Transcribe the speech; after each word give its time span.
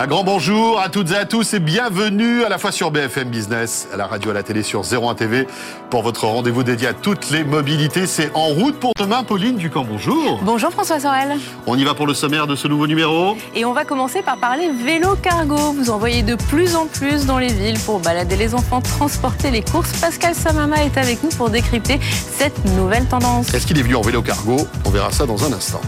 Un 0.00 0.06
grand 0.06 0.24
bonjour 0.24 0.80
à 0.80 0.88
toutes 0.88 1.10
et 1.10 1.16
à 1.16 1.26
tous 1.26 1.52
et 1.52 1.60
bienvenue 1.60 2.42
à 2.42 2.48
la 2.48 2.56
fois 2.56 2.72
sur 2.72 2.90
BFM 2.90 3.28
Business, 3.28 3.86
à 3.92 3.98
la 3.98 4.06
radio, 4.06 4.30
à 4.30 4.32
la 4.32 4.42
télé, 4.42 4.62
sur 4.62 4.80
01 4.80 5.14
TV 5.14 5.46
pour 5.90 6.00
votre 6.00 6.24
rendez-vous 6.24 6.62
dédié 6.62 6.88
à 6.88 6.94
toutes 6.94 7.28
les 7.28 7.44
mobilités. 7.44 8.06
C'est 8.06 8.30
en 8.32 8.46
route 8.46 8.80
pour 8.80 8.92
demain. 8.98 9.24
Pauline 9.24 9.56
Ducamp, 9.56 9.84
bonjour. 9.84 10.40
Bonjour 10.42 10.70
François 10.70 11.00
Sorel. 11.00 11.36
On 11.66 11.76
y 11.76 11.84
va 11.84 11.92
pour 11.92 12.06
le 12.06 12.14
sommaire 12.14 12.46
de 12.46 12.56
ce 12.56 12.66
nouveau 12.66 12.86
numéro. 12.86 13.36
Et 13.54 13.66
on 13.66 13.74
va 13.74 13.84
commencer 13.84 14.22
par 14.22 14.38
parler 14.38 14.70
vélo 14.70 15.16
cargo. 15.16 15.74
Vous 15.74 15.90
en 15.90 15.98
voyez 15.98 16.22
de 16.22 16.34
plus 16.34 16.76
en 16.76 16.86
plus 16.86 17.26
dans 17.26 17.38
les 17.38 17.52
villes 17.52 17.78
pour 17.80 18.00
balader 18.00 18.36
les 18.36 18.54
enfants, 18.54 18.80
transporter 18.80 19.50
les 19.50 19.60
courses. 19.60 19.92
Pascal 20.00 20.34
Samama 20.34 20.82
est 20.82 20.96
avec 20.96 21.22
nous 21.22 21.28
pour 21.28 21.50
décrypter 21.50 22.00
cette 22.38 22.64
nouvelle 22.74 23.04
tendance. 23.04 23.52
Est-ce 23.52 23.66
qu'il 23.66 23.78
est 23.78 23.82
venu 23.82 23.96
en 23.96 24.00
vélo 24.00 24.22
cargo? 24.22 24.66
On 24.86 24.90
verra 24.90 25.10
ça 25.10 25.26
dans 25.26 25.44
un 25.44 25.52
instant. 25.52 25.82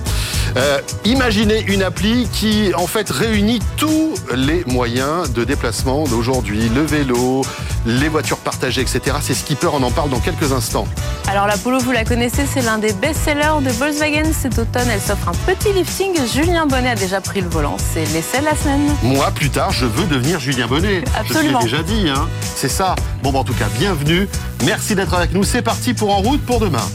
Euh, 0.56 0.80
imaginez 1.06 1.64
une 1.68 1.82
appli 1.82 2.29
qui 2.30 2.74
en 2.74 2.86
fait 2.86 3.08
réunit 3.08 3.60
tous 4.03 4.34
les 4.34 4.64
moyens 4.64 5.32
de 5.32 5.45
déplacement 5.45 6.04
d'aujourd'hui, 6.04 6.68
le 6.75 6.82
vélo, 6.82 7.43
les 7.86 8.09
voitures 8.09 8.39
partagées, 8.39 8.81
etc. 8.81 9.17
C'est 9.21 9.35
Skipper, 9.35 9.68
on 9.72 9.82
en 9.82 9.90
parle 9.90 10.11
dans 10.11 10.18
quelques 10.18 10.53
instants. 10.53 10.86
Alors 11.29 11.46
la 11.46 11.57
Polo, 11.57 11.79
vous 11.79 11.93
la 11.93 12.04
connaissez, 12.04 12.45
c'est 12.46 12.62
l'un 12.62 12.79
des 12.79 12.93
best-sellers 12.93 13.62
de 13.62 13.71
Volkswagen 13.71 14.32
cet 14.32 14.59
automne. 14.59 14.89
Elle 14.90 15.00
s'offre 15.00 15.29
un 15.29 15.54
petit 15.54 15.73
lifting. 15.73 16.14
Julien 16.32 16.67
Bonnet 16.67 16.90
a 16.90 16.95
déjà 16.95 17.21
pris 17.21 17.40
le 17.40 17.49
volant. 17.49 17.76
C'est 17.79 18.04
l'essai 18.12 18.40
de 18.40 18.45
la 18.45 18.57
semaine. 18.57 18.90
Moi, 19.03 19.31
plus 19.32 19.50
tard, 19.50 19.71
je 19.71 19.86
veux 19.86 20.07
devenir 20.07 20.40
Julien 20.40 20.67
Bonnet. 20.67 21.04
Absolument. 21.18 21.61
Je 21.61 21.67
l'ai 21.67 21.71
déjà 21.71 21.82
dit, 21.82 22.09
hein. 22.09 22.29
c'est 22.57 22.68
ça. 22.68 22.95
Bon, 23.23 23.31
bah, 23.31 23.40
en 23.40 23.45
tout 23.45 23.54
cas, 23.54 23.68
bienvenue. 23.79 24.29
Merci 24.64 24.95
d'être 24.95 25.14
avec 25.14 25.32
nous. 25.32 25.45
C'est 25.45 25.62
parti 25.62 25.95
pour 25.95 26.11
En 26.12 26.18
route 26.18 26.45
pour 26.45 26.61
demain. 26.61 26.87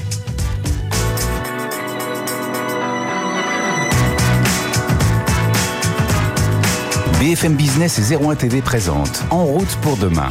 BFM 7.27 7.55
Business 7.55 7.99
et 7.99 8.15
01 8.15 8.35
TV 8.35 8.61
présente 8.61 9.21
En 9.31 9.43
route 9.43 9.75
pour 9.81 9.97
demain 9.97 10.29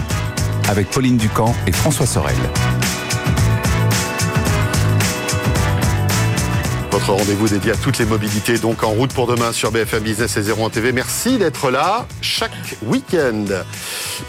avec 0.66 0.88
Pauline 0.88 1.18
Ducamp 1.18 1.54
et 1.66 1.72
François 1.72 2.06
Sorel. 2.06 2.34
Votre 6.90 7.12
rendez-vous 7.12 7.48
dédié 7.48 7.72
à 7.72 7.76
toutes 7.76 7.98
les 7.98 8.06
mobilités, 8.06 8.56
donc 8.56 8.82
en 8.82 8.88
route 8.88 9.12
pour 9.12 9.26
demain 9.26 9.52
sur 9.52 9.72
BFM 9.72 10.04
Business 10.04 10.38
et 10.38 10.50
01 10.50 10.70
TV. 10.70 10.92
Merci 10.92 11.36
d'être 11.36 11.70
là 11.70 12.06
chaque 12.22 12.78
week-end. 12.86 13.44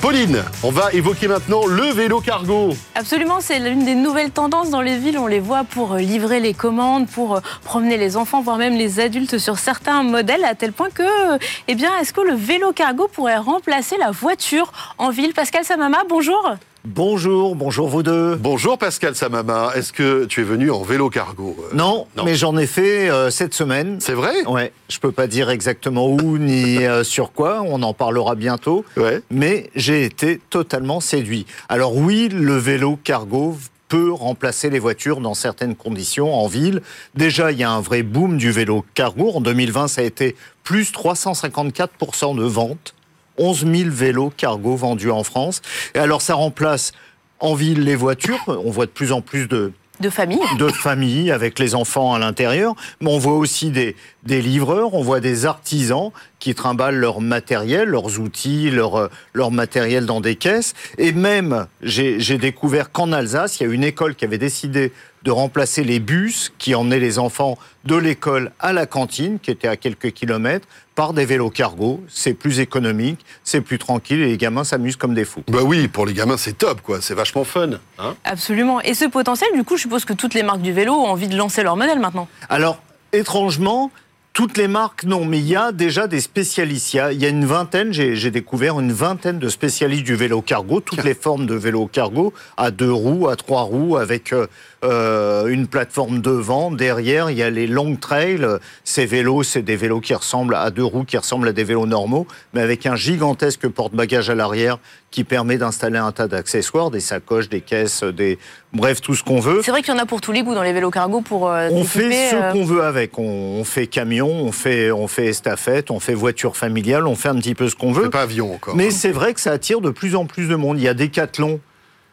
Pauline, 0.01 0.43
on 0.63 0.71
va 0.71 0.91
évoquer 0.91 1.27
maintenant 1.27 1.65
le 1.65 1.85
vélo 1.85 2.19
cargo. 2.19 2.69
Absolument, 2.95 3.39
c'est 3.39 3.59
l'une 3.59 3.85
des 3.85 3.95
nouvelles 3.95 4.31
tendances 4.31 4.69
dans 4.69 4.81
les 4.81 4.97
villes. 4.97 5.17
On 5.17 5.27
les 5.27 5.39
voit 5.39 5.63
pour 5.63 5.93
euh, 5.93 5.99
livrer 5.99 6.39
les 6.39 6.53
commandes, 6.53 7.07
pour 7.07 7.35
euh, 7.35 7.39
promener 7.63 7.97
les 7.97 8.17
enfants, 8.17 8.41
voire 8.41 8.57
même 8.57 8.75
les 8.75 8.99
adultes 8.99 9.37
sur 9.37 9.57
certains 9.57 10.03
modèles, 10.03 10.43
à 10.43 10.55
tel 10.55 10.73
point 10.73 10.89
que, 10.89 11.03
euh, 11.03 11.37
eh 11.67 11.75
bien, 11.75 11.97
est-ce 11.99 12.13
que 12.13 12.21
le 12.21 12.35
vélo 12.35 12.73
cargo 12.73 13.07
pourrait 13.07 13.37
remplacer 13.37 13.97
la 13.97 14.11
voiture 14.11 14.71
en 14.97 15.09
ville? 15.09 15.33
Pascal 15.33 15.63
Samama, 15.63 16.03
bonjour. 16.09 16.57
Bonjour, 16.89 17.53
bonjour 17.53 17.89
vous 17.89 18.01
deux. 18.01 18.37
Bonjour 18.37 18.77
Pascal 18.77 19.13
Samama, 19.13 19.73
est-ce 19.75 19.91
que 19.91 20.23
tu 20.23 20.39
es 20.39 20.43
venu 20.45 20.71
en 20.71 20.83
vélo 20.83 21.09
cargo 21.09 21.53
non, 21.73 22.07
mais 22.23 22.35
j'en 22.35 22.55
ai 22.55 22.65
fait 22.65 23.09
cette 23.29 23.53
semaine. 23.53 23.97
C'est 23.99 24.13
vrai? 24.13 24.45
Ouais, 24.45 24.71
je 24.87 24.97
peux 24.99 25.11
pas 25.11 25.27
dire 25.27 25.49
exactement 25.49 26.07
où 26.07 26.37
ni 26.37 26.79
sur 27.03 27.33
quoi, 27.33 27.61
on 27.61 27.83
en 27.83 27.93
parlera 27.93 28.35
bientôt. 28.35 28.85
Ouais. 28.95 29.21
Mais 29.29 29.69
j'ai 29.75 30.05
été 30.05 30.39
totalement 30.49 31.01
séduit. 31.01 31.45
Alors 31.67 31.93
oui, 31.93 32.29
le 32.29 32.55
vélo 32.55 32.97
cargo 33.03 33.57
peut 33.89 34.13
remplacer 34.13 34.69
les 34.69 34.79
voitures 34.79 35.19
dans 35.19 35.33
certaines 35.33 35.75
conditions 35.75 36.33
en 36.33 36.47
ville. 36.47 36.81
Déjà, 37.15 37.51
il 37.51 37.59
y 37.59 37.63
a 37.63 37.71
un 37.71 37.81
vrai 37.81 38.01
boom 38.01 38.37
du 38.37 38.51
vélo 38.51 38.85
cargo. 38.93 39.31
En 39.35 39.41
2020, 39.41 39.89
ça 39.89 40.01
a 40.01 40.03
été 40.05 40.37
plus 40.63 40.91
354% 40.93 42.37
de 42.37 42.43
ventes. 42.43 42.93
11 43.37 43.65
000 43.65 43.89
vélos 43.91 44.31
cargo 44.35 44.75
vendus 44.75 45.11
en 45.11 45.23
France. 45.23 45.61
Et 45.95 45.99
alors, 45.99 46.21
ça 46.21 46.35
remplace 46.35 46.91
en 47.39 47.53
ville 47.53 47.83
les 47.83 47.95
voitures. 47.95 48.39
On 48.47 48.71
voit 48.71 48.85
de 48.85 48.91
plus 48.91 49.11
en 49.11 49.21
plus 49.21 49.47
de, 49.47 49.71
de 49.99 50.09
famille. 50.09 50.39
De 50.57 50.69
famille, 50.69 51.31
avec 51.31 51.59
les 51.59 51.75
enfants 51.75 52.13
à 52.13 52.19
l'intérieur. 52.19 52.75
Mais 53.01 53.09
on 53.09 53.17
voit 53.17 53.35
aussi 53.35 53.71
des, 53.71 53.95
des 54.27 54.41
livreurs, 54.41 54.93
on 54.93 55.01
voit 55.01 55.21
des 55.21 55.45
artisans 55.45 56.11
qui 56.37 56.53
trimballent 56.53 56.97
leur 56.97 57.21
matériel, 57.21 57.89
leurs 57.89 58.19
outils, 58.19 58.69
leur, 58.69 59.09
leur 59.33 59.49
matériel 59.49 60.05
dans 60.05 60.21
des 60.21 60.35
caisses. 60.35 60.75
Et 60.99 61.13
même, 61.13 61.65
j'ai 61.81 62.37
découvert 62.37 62.91
qu'en 62.91 63.11
Alsace, 63.11 63.59
il 63.59 63.63
y 63.63 63.69
a 63.69 63.73
une 63.73 63.83
école 63.83 64.13
qui 64.13 64.25
avait 64.25 64.37
décidé 64.37 64.91
de 65.23 65.31
remplacer 65.31 65.83
les 65.83 65.99
bus 65.99 66.53
qui 66.57 66.75
emmenaient 66.75 66.99
les 66.99 67.19
enfants 67.19 67.57
de 67.85 67.95
l'école 67.95 68.51
à 68.59 68.71
la 68.71 68.85
cantine, 68.85 69.39
qui 69.39 69.49
était 69.49 69.67
à 69.67 69.75
quelques 69.75 70.11
kilomètres, 70.11 70.67
par 70.93 71.13
des 71.13 71.25
vélos 71.25 71.49
cargo. 71.49 72.03
C'est 72.07 72.33
plus 72.33 72.59
économique, 72.59 73.25
c'est 73.43 73.61
plus 73.61 73.77
tranquille 73.77 74.21
et 74.21 74.27
les 74.27 74.37
gamins 74.37 74.63
s'amusent 74.63 74.95
comme 74.95 75.13
des 75.13 75.25
fous. 75.25 75.43
Bah 75.47 75.59
oui, 75.63 75.87
pour 75.87 76.05
les 76.05 76.13
gamins, 76.13 76.37
c'est 76.37 76.57
top, 76.57 76.81
quoi. 76.81 77.01
C'est 77.01 77.13
vachement 77.13 77.43
fun. 77.43 77.71
Hein 77.97 78.15
Absolument. 78.23 78.81
Et 78.81 78.93
ce 78.93 79.05
potentiel, 79.05 79.49
du 79.53 79.63
coup, 79.63 79.77
je 79.77 79.83
suppose 79.83 80.05
que 80.05 80.13
toutes 80.13 80.33
les 80.33 80.43
marques 80.43 80.61
du 80.61 80.73
vélo 80.73 80.93
ont 80.93 81.07
envie 81.07 81.27
de 81.27 81.35
lancer 81.35 81.63
leur 81.63 81.75
modèle 81.75 81.99
maintenant. 81.99 82.27
Alors, 82.49 82.81
étrangement, 83.13 83.91
toutes 84.37 84.57
les 84.57 84.67
marques, 84.67 85.03
non, 85.03 85.25
mais 85.25 85.39
il 85.39 85.47
y 85.47 85.55
a 85.55 85.71
déjà 85.71 86.05
des 86.05 86.21
spécialistes. 86.21 86.93
Il 86.93 87.19
y 87.19 87.25
a, 87.25 87.29
une 87.29 87.45
vingtaine, 87.45 87.91
j'ai 87.91 88.29
découvert 88.29 88.79
une 88.79 88.91
vingtaine 88.91 89.39
de 89.39 89.49
spécialistes 89.49 90.03
du 90.03 90.13
vélo 90.13 90.43
cargo, 90.43 90.79
toutes 90.79 91.03
les 91.03 91.15
formes 91.15 91.47
de 91.47 91.55
vélo 91.55 91.87
cargo, 91.87 92.31
à 92.55 92.69
deux 92.69 92.91
roues, 92.91 93.29
à 93.29 93.35
trois 93.35 93.63
roues, 93.63 93.97
avec 93.97 94.35
euh, 94.83 95.27
euh, 95.27 95.47
une 95.47 95.67
plateforme 95.67 96.21
devant. 96.21 96.71
Derrière, 96.71 97.29
il 97.29 97.37
y 97.37 97.43
a 97.43 97.49
les 97.49 97.67
long 97.67 97.95
trails. 97.95 98.45
Ces 98.83 99.05
vélos, 99.05 99.43
c'est 99.43 99.61
des 99.61 99.75
vélos 99.75 100.01
qui 100.01 100.13
ressemblent 100.13 100.55
à 100.55 100.69
deux 100.71 100.83
roues, 100.83 101.03
qui 101.03 101.17
ressemblent 101.17 101.47
à 101.47 101.53
des 101.53 101.63
vélos 101.63 101.85
normaux, 101.85 102.27
mais 102.53 102.61
avec 102.61 102.85
un 102.85 102.95
gigantesque 102.95 103.67
porte-bagages 103.67 104.29
à 104.29 104.35
l'arrière 104.35 104.79
qui 105.09 105.23
permet 105.23 105.57
d'installer 105.57 105.97
un 105.97 106.11
tas 106.11 106.27
d'accessoires, 106.27 106.91
des 106.91 106.99
sacoches, 106.99 107.49
des 107.49 107.61
caisses, 107.61 108.03
des 108.03 108.37
bref, 108.73 109.01
tout 109.01 109.15
ce 109.15 109.23
qu'on 109.23 109.39
veut. 109.39 109.61
C'est 109.63 109.71
vrai 109.71 109.81
qu'il 109.81 109.93
y 109.93 109.97
en 109.97 110.01
a 110.01 110.05
pour 110.05 110.21
tous 110.21 110.31
les 110.31 110.43
goûts 110.43 110.53
dans 110.53 110.63
les 110.63 110.73
vélos 110.73 110.91
cargo 110.91 111.21
pour 111.21 111.49
euh, 111.49 111.69
On 111.71 111.83
fait 111.83 112.31
ce 112.31 112.51
qu'on 112.51 112.65
veut 112.65 112.83
avec. 112.83 113.17
On, 113.17 113.63
fait 113.63 113.87
camion, 113.87 114.29
on 114.29 114.51
fait, 114.51 114.91
on 114.91 115.07
fait 115.07 115.27
estafette, 115.27 115.91
on 115.91 115.99
fait 115.99 116.13
voiture 116.13 116.57
familiale, 116.57 117.07
on 117.07 117.15
fait 117.15 117.29
un 117.29 117.35
petit 117.35 117.55
peu 117.55 117.69
ce 117.69 117.75
qu'on 117.75 117.93
veut. 117.93 118.09
pas 118.09 118.23
avion 118.23 118.53
encore. 118.53 118.75
Mais 118.75 118.91
c'est 118.91 119.11
vrai 119.11 119.33
que 119.33 119.39
ça 119.39 119.51
attire 119.51 119.81
de 119.81 119.89
plus 119.89 120.15
en 120.15 120.25
plus 120.25 120.47
de 120.47 120.55
monde. 120.55 120.77
Il 120.77 120.83
y 120.83 120.87
a 120.87 120.93
des 120.93 121.07
Decathlon, 121.07 121.59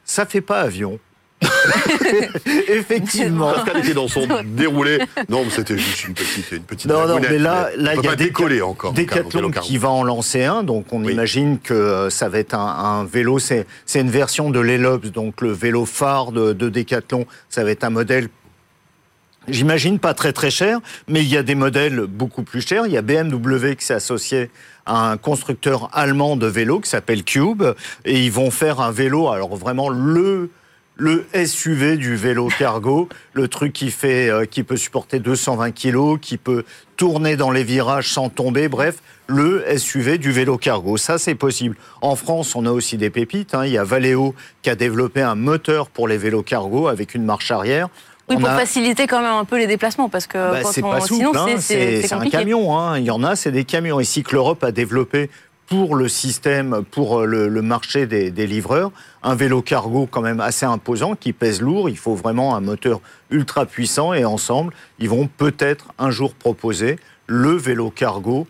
ça 0.04 0.24
fait 0.24 0.40
pas 0.40 0.60
avion. 0.60 0.98
Effectivement. 2.68 3.52
Pascal 3.52 3.78
était 3.78 3.94
dans 3.94 4.08
son 4.08 4.26
déroulé. 4.44 4.98
Non, 5.28 5.44
mais 5.44 5.50
c'était 5.50 5.78
juste 5.78 6.04
une 6.04 6.14
petite, 6.14 6.52
une 6.52 6.62
petite. 6.62 6.90
Non, 6.90 7.06
non, 7.06 7.20
mais 7.20 7.38
là, 7.38 7.70
là, 7.76 7.94
il 7.94 8.04
y 8.04 8.08
a 8.08 8.16
décoller 8.16 8.62
encore. 8.62 8.92
Decathlon 8.92 9.50
qui 9.50 9.78
va 9.78 9.90
en 9.90 10.02
lancer 10.02 10.44
un, 10.44 10.62
donc 10.62 10.86
on 10.92 11.02
imagine 11.04 11.58
que 11.58 11.74
euh, 11.74 12.10
ça 12.10 12.28
va 12.28 12.38
être 12.38 12.54
un, 12.54 13.04
vélo. 13.04 13.38
C'est 13.38 13.66
une 13.94 14.10
version 14.10 14.50
de 14.50 14.60
l'Elops, 14.60 15.10
donc 15.12 15.40
le 15.40 15.52
vélo 15.52 15.84
phare 15.84 16.32
de, 16.32 16.52
de 16.52 16.68
Decathlon. 16.68 17.26
Ça 17.48 17.64
va 17.64 17.70
être 17.70 17.84
un 17.84 17.90
modèle 17.90 18.28
J'imagine 19.48 19.98
pas 19.98 20.14
très 20.14 20.32
très 20.32 20.50
cher, 20.50 20.80
mais 21.06 21.20
il 21.20 21.28
y 21.28 21.36
a 21.36 21.42
des 21.42 21.54
modèles 21.54 22.06
beaucoup 22.06 22.42
plus 22.42 22.66
chers. 22.66 22.86
Il 22.86 22.92
y 22.92 22.96
a 22.96 23.02
BMW 23.02 23.74
qui 23.76 23.84
s'est 23.84 23.94
associé 23.94 24.50
à 24.86 25.10
un 25.10 25.16
constructeur 25.16 25.90
allemand 25.92 26.36
de 26.36 26.46
vélo 26.46 26.80
qui 26.80 26.88
s'appelle 26.88 27.24
Cube, 27.24 27.62
et 28.04 28.24
ils 28.24 28.32
vont 28.32 28.50
faire 28.50 28.80
un 28.80 28.90
vélo, 28.90 29.28
alors 29.28 29.54
vraiment 29.56 29.88
le 29.88 30.50
le 30.96 31.26
SUV 31.34 31.96
du 31.96 32.14
vélo 32.14 32.48
cargo, 32.58 33.08
le 33.32 33.48
truc 33.48 33.72
qui 33.72 33.90
fait, 33.90 34.28
euh, 34.28 34.44
qui 34.44 34.62
peut 34.62 34.76
supporter 34.76 35.18
220 35.18 35.72
kg, 35.72 36.18
qui 36.20 36.36
peut 36.36 36.64
tourner 36.96 37.36
dans 37.36 37.50
les 37.50 37.64
virages 37.64 38.12
sans 38.12 38.28
tomber, 38.28 38.68
bref, 38.68 38.98
le 39.26 39.64
SUV 39.76 40.18
du 40.18 40.30
vélo 40.30 40.56
cargo. 40.56 40.96
Ça, 40.96 41.18
c'est 41.18 41.34
possible. 41.34 41.76
En 42.00 42.14
France, 42.14 42.54
on 42.54 42.66
a 42.66 42.70
aussi 42.70 42.96
des 42.96 43.10
pépites. 43.10 43.54
Hein. 43.54 43.66
Il 43.66 43.72
y 43.72 43.78
a 43.78 43.84
Valeo 43.84 44.34
qui 44.62 44.70
a 44.70 44.76
développé 44.76 45.22
un 45.22 45.34
moteur 45.34 45.88
pour 45.88 46.06
les 46.06 46.16
vélos 46.16 46.42
cargo 46.42 46.86
avec 46.86 47.14
une 47.14 47.24
marche 47.24 47.50
arrière. 47.50 47.88
Oui, 48.28 48.36
pour 48.38 48.48
faciliter 48.48 49.06
quand 49.06 49.20
même 49.20 49.34
un 49.34 49.44
peu 49.44 49.58
les 49.58 49.66
déplacements, 49.66 50.08
parce 50.08 50.26
que 50.26 50.38
bah, 50.38 50.60
c'est 50.64 50.80
pas 50.80 51.00
sinon 51.02 51.32
hein. 51.34 51.56
c'est 51.58 52.10
un 52.10 52.26
camion. 52.30 52.78
Hein. 52.78 52.98
Il 52.98 53.04
y 53.04 53.10
en 53.10 53.22
a, 53.22 53.36
c'est 53.36 53.50
des 53.52 53.64
camions. 53.64 54.00
Ici 54.00 54.22
que 54.22 54.34
l'Europe 54.34 54.64
a 54.64 54.72
développé 54.72 55.28
pour 55.74 55.96
le 55.96 56.08
système, 56.08 56.84
pour 56.88 57.20
euh, 57.20 57.26
le, 57.26 57.62
marché 57.62 58.06
des, 58.06 58.46
livreurs, 58.46 58.92
un 59.24 59.34
vélo 59.34 59.60
cargo 59.60 60.06
quand 60.08 60.20
même 60.20 60.38
assez 60.38 60.64
imposant 60.64 61.16
qui 61.16 61.32
pèse 61.32 61.60
lourd. 61.60 61.88
Il 61.88 61.98
faut 61.98 62.14
vraiment 62.14 62.54
un 62.54 62.60
moteur 62.60 63.00
ultra 63.30 63.66
puissant 63.66 64.14
et 64.14 64.24
ensemble, 64.24 64.72
ils 65.00 65.08
vont 65.08 65.26
peut-être 65.26 65.88
un 65.98 66.10
jour 66.10 66.34
proposer 66.34 66.96
le 67.26 67.50
vélo 67.50 67.90
cargo 67.90 68.46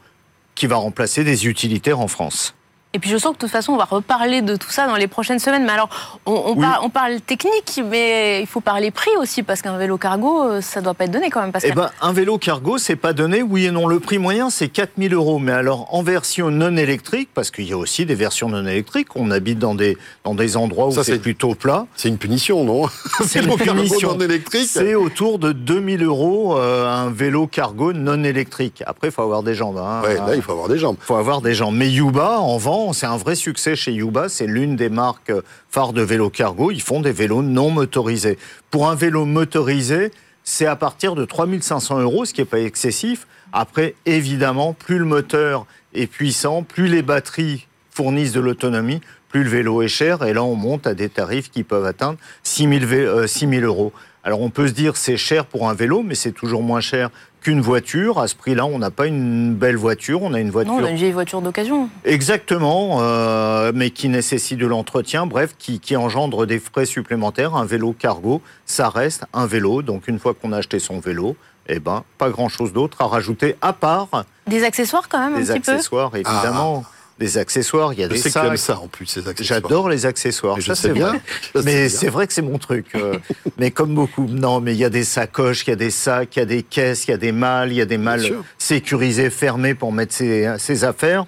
qui 0.55 0.67
va 0.67 0.77
remplacer 0.77 1.25
des 1.25 1.47
utilitaires 1.47 2.01
en 2.01 2.09
France. 2.09 2.55
Et 2.95 3.01
puis 3.01 3.11
je 3.11 3.19
sens 3.19 3.33
que 3.33 3.39
de 3.39 3.41
toute 3.41 3.51
façon, 3.51 3.73
on 3.73 3.77
va 3.77 3.85
reparler 3.85 4.41
de 4.41 4.55
tout 4.55 4.71
ça 4.71 4.87
dans 4.87 4.95
les 4.95 5.09
prochaines 5.09 5.41
semaines. 5.41 5.65
Mais 5.65 5.73
alors, 5.73 5.89
on, 6.27 6.55
parle, 6.91 7.21
technique, 7.21 7.81
mais 7.91 8.41
il 8.41 8.47
faut 8.47 8.61
parler 8.61 8.93
prix 8.93 9.11
aussi, 9.21 9.43
parce 9.43 9.63
qu'un 9.63 9.77
vélo 9.77 9.99
cargo, 9.99 10.45
euh, 10.45 10.61
ça 10.61 10.79
ne 10.79 10.85
doit 10.85 10.95
pas 10.95 11.05
être 11.05 11.11
donné 11.11 11.29
quand 11.29 11.41
même. 11.41 11.51
Eh 11.65 11.73
ben, 11.73 11.91
un 12.01 12.13
vélo 12.13 12.39
cargo, 12.39 12.79
c'est 12.79 12.95
pas 12.95 13.13
donné, 13.13 13.43
oui 13.43 13.67
et 13.67 13.73
non. 13.73 13.89
Le 13.89 13.99
prix 13.99 14.19
moyen, 14.19 14.49
c'est 14.49 14.69
4000 14.69 15.13
euros. 15.13 15.41
Mais 15.41 15.51
alors, 15.51 15.93
en 15.93 16.05
version 16.05 16.53
non 16.53 16.77
électrique, 16.77 17.31
parce 17.35 17.51
qu'il 17.51 17.69
y 17.69 17.73
a 17.73 17.77
aussi 17.77 18.07
des 18.07 18.15
versions 18.15 18.49
non 18.49 18.65
électriques, 18.65 19.09
on 19.17 19.33
habite 19.33 19.59
dans 19.59 19.75
des, 19.75 19.99
dans 20.23 20.37
des 20.37 20.57
endroits 20.57 20.87
où 20.87 21.03
c'est 21.03 21.19
plutôt 21.19 21.57
plat. 21.57 21.87
C'est 21.97 22.09
une 22.09 22.19
punition, 22.19 22.63
non? 22.63 22.89
C'est 23.25 23.41
une 23.41 23.57
punition. 23.57 24.15
non 24.15 24.21
électrique. 24.21 24.69
C'est 24.71 24.95
autour 24.95 25.41
de 25.41 25.51
2000 25.51 26.05
euros 26.05 26.57
euh, 26.57 26.87
un 26.87 27.11
vélo 27.11 27.49
cargo 27.49 27.93
non 27.93 28.23
électrique. 28.23 28.85
Après, 28.87 29.09
il 29.09 29.11
faut 29.11 29.23
avoir 29.23 29.43
des 29.43 29.55
jambes. 29.55 29.79
Hein. 29.79 30.03
là, 30.05 30.37
il 30.37 30.43
faut 30.43 30.53
avoir 30.53 30.69
des 30.69 30.79
jambes. 30.79 30.97
Il 31.01 31.05
faut 31.05 31.17
avoir 31.17 31.41
des 31.41 31.55
jambes. 31.55 31.75
Mais 31.75 31.91
Yuba 31.91 32.39
en 32.39 32.57
vend 32.57 32.84
c'est 32.93 33.07
un 33.07 33.17
vrai 33.17 33.35
succès 33.35 33.77
chez 33.77 33.93
Yuba. 33.93 34.29
C'est 34.29 34.47
l'une 34.47 34.77
des 34.77 34.89
marques 34.89 35.33
phares 35.71 35.93
de 35.93 36.03
vélo 36.03 36.31
cargo. 36.31 36.71
Ils 36.71 36.83
font 36.83 37.01
des 37.01 37.13
vélos 37.13 37.43
non 37.43 37.71
motorisés. 37.71 38.39
Pour 38.71 38.89
un 38.89 38.95
vélo 38.95 39.25
motorisé, 39.25 40.11
c'est 40.43 40.67
à 40.67 40.77
partir 40.77 41.15
de 41.15 41.25
3500 41.25 42.01
euros, 42.01 42.25
ce 42.25 42.35
qui 42.35 42.41
n'est 42.41 42.47
pas 42.47 42.61
excessif. 42.61 43.27
Après, 43.53 43.95
évidemment, 44.07 44.73
plus 44.73 44.99
le 44.99 45.05
moteur 45.05 45.67
est 45.95 46.07
puissant, 46.07 46.63
plus 46.63 46.89
les 46.89 47.03
batteries 47.03 47.67
fournissent 47.91 48.33
de 48.33 48.41
l'autonomie, 48.41 49.01
plus 49.29 49.45
le 49.45 49.51
vélo 49.51 49.83
est 49.83 49.89
cher. 49.89 50.25
Et 50.25 50.33
là, 50.33 50.43
on 50.43 50.57
monte 50.57 50.87
à 50.87 50.95
des 50.95 51.09
tarifs 51.09 51.51
qui 51.51 51.63
peuvent 51.63 51.87
atteindre 51.87 52.19
6000 52.43 52.85
euh, 52.93 53.27
euros. 53.63 53.93
Alors 54.25 54.41
on 54.41 54.49
peut 54.51 54.69
se 54.69 54.73
dire 54.73 54.97
c'est 54.97 55.19
cher 55.19 55.45
pour 55.45 55.69
un 55.69 55.75
vélo, 55.75 56.03
mais 56.03 56.15
c'est 56.15 56.33
toujours 56.33 56.63
moins 56.63 56.81
cher 56.81 57.11
qu'une 57.45 57.61
voiture. 57.61 58.19
À 58.19 58.27
ce 58.27 58.35
prix-là, 58.35 58.65
on 58.65 58.79
n'a 58.81 58.91
pas 58.91 59.07
une 59.07 59.55
belle 59.55 59.77
voiture, 59.77 60.23
on 60.23 60.35
a 60.35 60.41
une 60.41 60.51
voiture. 60.51 60.73
Non, 60.73 60.81
on 60.81 60.85
a 60.85 60.91
une 60.91 60.97
vieille 60.97 61.13
voiture 61.13 61.41
d'occasion. 61.41 61.89
Exactement, 62.05 62.99
euh, 63.01 63.71
mais 63.73 63.91
qui 63.91 64.09
nécessite 64.09 64.59
de 64.59 64.67
l'entretien, 64.67 65.27
bref, 65.27 65.55
qui, 65.59 65.81
engendre 65.97 66.47
des 66.47 66.59
frais 66.59 66.87
supplémentaires. 66.87 67.55
Un 67.55 67.67
vélo 67.67 67.95
cargo, 67.97 68.43
ça 68.67 68.89
reste 68.89 69.27
un 69.33 69.47
vélo. 69.47 69.83
Donc 69.83 70.09
une 70.09 70.19
fois 70.19 70.35
qu'on 70.35 70.51
a 70.51 70.57
acheté 70.57 70.81
son 70.81 70.99
vélo, 70.99 71.37
eh 71.69 71.79
ben, 71.79 72.03
pas 72.19 72.31
grand-chose 72.31 72.73
d'autre 72.73 73.01
à 73.01 73.07
rajouter 73.07 73.55
à 73.61 73.73
part. 73.73 74.09
Des 74.49 74.65
accessoires 74.65 75.09
quand 75.09 75.21
même, 75.21 75.35
un 75.35 75.45
petit 75.45 75.53
peu. 75.53 75.61
Des 75.61 75.71
accessoires, 75.71 76.17
évidemment. 76.17 76.83
Ah 76.85 76.94
des 77.19 77.39
accessoires, 77.39 77.93
il 77.93 78.01
y 78.01 78.03
a 78.03 78.09
des 78.09 78.17
sacs. 78.17 78.59
ça 78.59 78.79
en 78.79 78.89
plus, 78.89 79.07
ces 79.07 79.29
accessoires. 79.29 79.61
J'adore 79.61 79.89
les 79.89 80.07
accessoires. 80.07 80.61
ça, 80.61 80.75
c'est 80.75 80.93
bien. 80.93 81.21
mais 81.65 81.89
c'est 81.89 82.09
vrai 82.09 82.27
que 82.27 82.33
c'est 82.33 82.43
mon 82.43 82.59
truc. 82.59 82.87
Euh. 82.95 83.19
mais 83.59 83.71
comme 83.71 83.95
beaucoup, 83.95 84.27
non, 84.29 84.61
mais 84.61 84.75
il 84.75 84.79
y 84.79 84.85
a 84.85 84.91
des 84.91 85.05
sacoches, 85.05 85.65
il 85.67 85.71
y 85.71 85.73
a 85.73 85.77
des 85.77 85.91
sacs, 85.91 86.37
il 86.37 86.39
y 86.41 86.43
a 86.43 86.47
des 86.47 86.63
caisses, 86.63 87.07
il 87.07 87.13
y 87.13 87.15
a 87.15 87.17
des 87.17 87.33
malles, 87.33 87.73
il 87.73 87.77
y 87.77 87.81
a 87.81 87.87
des 87.87 87.99
malles 87.99 88.41
sécurisées, 88.59 89.31
fermées 89.31 89.75
pour 89.75 89.93
mettre 89.93 90.13
ses, 90.13 90.85
affaires. 90.85 91.25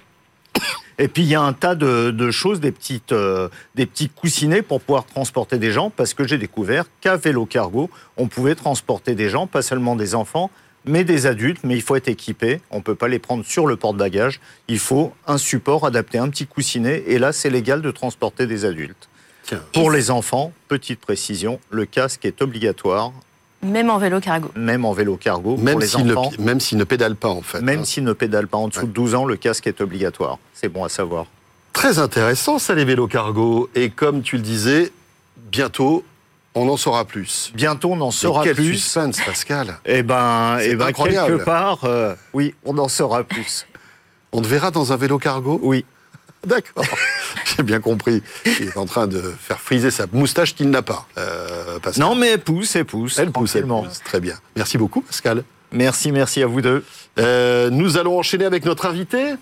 Et 0.99 1.07
puis 1.07 1.21
il 1.21 1.29
y 1.29 1.35
a 1.35 1.41
un 1.41 1.53
tas 1.53 1.75
de, 1.75 2.31
choses, 2.31 2.59
des 2.59 2.71
petites, 2.71 3.11
euh, 3.11 3.49
des 3.75 3.85
petits 3.85 4.09
coussinets 4.09 4.63
pour 4.63 4.81
pouvoir 4.81 5.05
transporter 5.05 5.59
des 5.59 5.71
gens, 5.71 5.91
parce 5.91 6.15
que 6.15 6.27
j'ai 6.27 6.39
découvert 6.39 6.85
qu'à 7.01 7.15
vélo 7.17 7.45
cargo, 7.45 7.91
on 8.17 8.27
pouvait 8.27 8.55
transporter 8.55 9.13
des 9.13 9.29
gens, 9.29 9.45
pas 9.45 9.61
seulement 9.61 9.95
des 9.95 10.15
enfants, 10.15 10.49
mais 10.87 11.03
des 11.03 11.25
adultes, 11.25 11.59
mais 11.63 11.75
il 11.75 11.81
faut 11.81 11.95
être 11.95 12.07
équipé. 12.07 12.61
On 12.71 12.77
ne 12.77 12.81
peut 12.81 12.95
pas 12.95 13.07
les 13.07 13.19
prendre 13.19 13.45
sur 13.45 13.67
le 13.67 13.75
porte-bagages. 13.75 14.39
Il 14.67 14.79
faut 14.79 15.13
un 15.25 15.37
support 15.37 15.85
adapté, 15.85 16.17
un 16.17 16.29
petit 16.29 16.47
coussinet. 16.47 17.03
Et 17.07 17.19
là, 17.19 17.31
c'est 17.31 17.49
légal 17.49 17.81
de 17.81 17.91
transporter 17.91 18.47
des 18.47 18.65
adultes. 18.65 19.09
Pour 19.73 19.91
les 19.91 20.11
enfants, 20.11 20.51
petite 20.67 20.99
précision, 20.99 21.59
le 21.69 21.85
casque 21.85 22.25
est 22.25 22.41
obligatoire. 22.41 23.13
Même 23.63 23.89
en 23.89 23.97
vélo 23.97 24.19
cargo. 24.19 24.51
Même 24.55 24.85
en 24.85 24.93
vélo 24.93 25.17
cargo. 25.17 25.57
Même 25.57 25.81
s'il 25.81 26.05
ne, 26.05 26.15
même 26.41 26.59
s'il 26.59 26.77
ne 26.77 26.83
pédale 26.83 27.15
pas, 27.15 27.29
en 27.29 27.41
fait. 27.41 27.61
Même 27.61 27.79
hein. 27.81 27.85
s'il 27.85 28.03
ne 28.03 28.13
pédale 28.13 28.47
pas. 28.47 28.57
En 28.57 28.67
dessous 28.67 28.85
de 28.85 28.91
12 28.91 29.15
ans, 29.15 29.25
le 29.25 29.35
casque 29.35 29.67
est 29.67 29.81
obligatoire. 29.81 30.37
C'est 30.53 30.69
bon 30.69 30.83
à 30.83 30.89
savoir. 30.89 31.25
Très 31.73 31.99
intéressant, 31.99 32.59
ça, 32.59 32.75
les 32.75 32.85
vélos 32.85 33.07
cargo. 33.07 33.69
Et 33.73 33.89
comme 33.89 34.21
tu 34.21 34.37
le 34.37 34.43
disais, 34.43 34.91
bientôt, 35.51 36.03
on 36.57 36.69
en 36.69 36.77
saura 36.77 37.05
plus. 37.05 37.51
Bientôt, 37.55 37.91
on 37.91 38.01
en 38.01 38.11
saura 38.11 38.43
quel 38.43 38.55
plus. 38.55 38.73
suspense, 38.73 39.19
Pascal. 39.21 39.79
Eh 39.85 40.03
ben, 40.03 40.57
eh 40.61 40.75
ben 40.75 40.91
quelque 40.91 41.43
part, 41.43 41.85
euh, 41.85 42.15
oui, 42.33 42.55
on 42.65 42.77
en 42.77 42.87
saura 42.87 43.23
plus. 43.23 43.65
On 44.31 44.41
te 44.41 44.47
verra 44.47 44.71
dans 44.71 44.91
un 44.91 44.97
vélo 44.97 45.17
cargo? 45.17 45.59
Oui. 45.63 45.85
D'accord, 46.47 46.85
j'ai 47.57 47.63
bien 47.63 47.79
compris. 47.79 48.21
Il 48.45 48.67
est 48.67 48.77
en 48.77 48.85
train 48.85 49.07
de 49.07 49.21
faire 49.39 49.59
friser 49.59 49.91
sa 49.91 50.05
moustache 50.11 50.55
qu'il 50.55 50.69
n'a 50.69 50.81
pas. 50.81 51.07
Euh, 51.17 51.79
non, 51.97 52.15
mais 52.15 52.29
elle 52.29 52.41
pousse, 52.41 52.75
elle 52.75 52.85
pousse. 52.85 53.17
Elle 53.17 53.31
pousse, 53.31 53.55
elle 53.55 53.65
pousse. 53.65 54.01
Très 54.03 54.19
bien. 54.19 54.35
Merci 54.55 54.77
beaucoup, 54.77 55.01
Pascal. 55.01 55.43
Merci, 55.71 56.11
merci 56.11 56.43
à 56.43 56.47
vous 56.47 56.61
deux. 56.61 56.85
Euh, 57.19 57.69
nous 57.69 57.97
allons 57.97 58.17
enchaîner 58.19 58.45
avec 58.45 58.65
notre 58.65 58.85
invité. 58.85 59.33